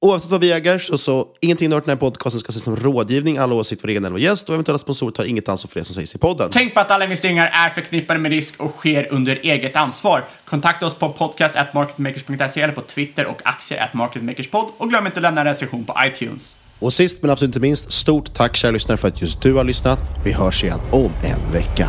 Oavsett 0.00 0.30
vad 0.30 0.40
vi 0.40 0.52
äger 0.52 0.78
så, 0.78 0.98
så 0.98 1.28
ingenting 1.40 1.66
i 1.66 1.68
den 1.68 1.82
här 1.86 1.96
podcasten 1.96 2.40
ska 2.40 2.50
ses 2.50 2.62
som 2.62 2.76
rådgivning. 2.76 3.38
Alla 3.38 3.54
åsikter 3.54 3.82
för 3.82 3.88
egen 3.88 4.04
eller 4.04 4.18
gäst 4.18 4.48
och 4.48 4.54
eventuella 4.54 4.78
sponsorer 4.78 5.12
tar 5.12 5.24
inget 5.24 5.48
ansvar 5.48 5.68
för 5.68 5.80
det 5.80 5.84
som 5.84 5.94
sägs 5.94 6.14
i 6.14 6.18
podden. 6.18 6.50
Tänk 6.52 6.74
på 6.74 6.80
att 6.80 6.90
alla 6.90 7.04
investeringar 7.04 7.50
är 7.52 7.70
förknippade 7.70 8.20
med 8.20 8.30
risk 8.30 8.60
och 8.60 8.70
sker 8.70 9.12
under 9.12 9.38
eget 9.42 9.76
ansvar. 9.76 10.24
Kontakta 10.44 10.86
oss 10.86 10.94
på 10.94 11.12
podcast.marketmakers.se 11.12 12.60
eller 12.60 12.74
på 12.74 12.80
Twitter 12.80 13.26
och 13.26 13.40
aktier 13.44 13.90
marketmakerspod 13.92 14.66
och 14.78 14.88
glöm 14.88 15.06
inte 15.06 15.18
att 15.18 15.22
lämna 15.22 15.40
en 15.40 15.46
recension 15.46 15.84
på 15.84 15.94
iTunes. 16.06 16.56
Och 16.78 16.92
sist 16.92 17.22
men 17.22 17.30
absolut 17.30 17.48
inte 17.48 17.60
minst, 17.60 17.92
stort 17.92 18.34
tack 18.34 18.56
kära 18.56 18.70
lyssnare 18.70 18.98
för 18.98 19.08
att 19.08 19.22
just 19.22 19.42
du 19.42 19.54
har 19.54 19.64
lyssnat. 19.64 19.98
Vi 20.24 20.32
hörs 20.32 20.64
igen 20.64 20.80
om 20.92 21.10
en 21.24 21.52
vecka. 21.52 21.88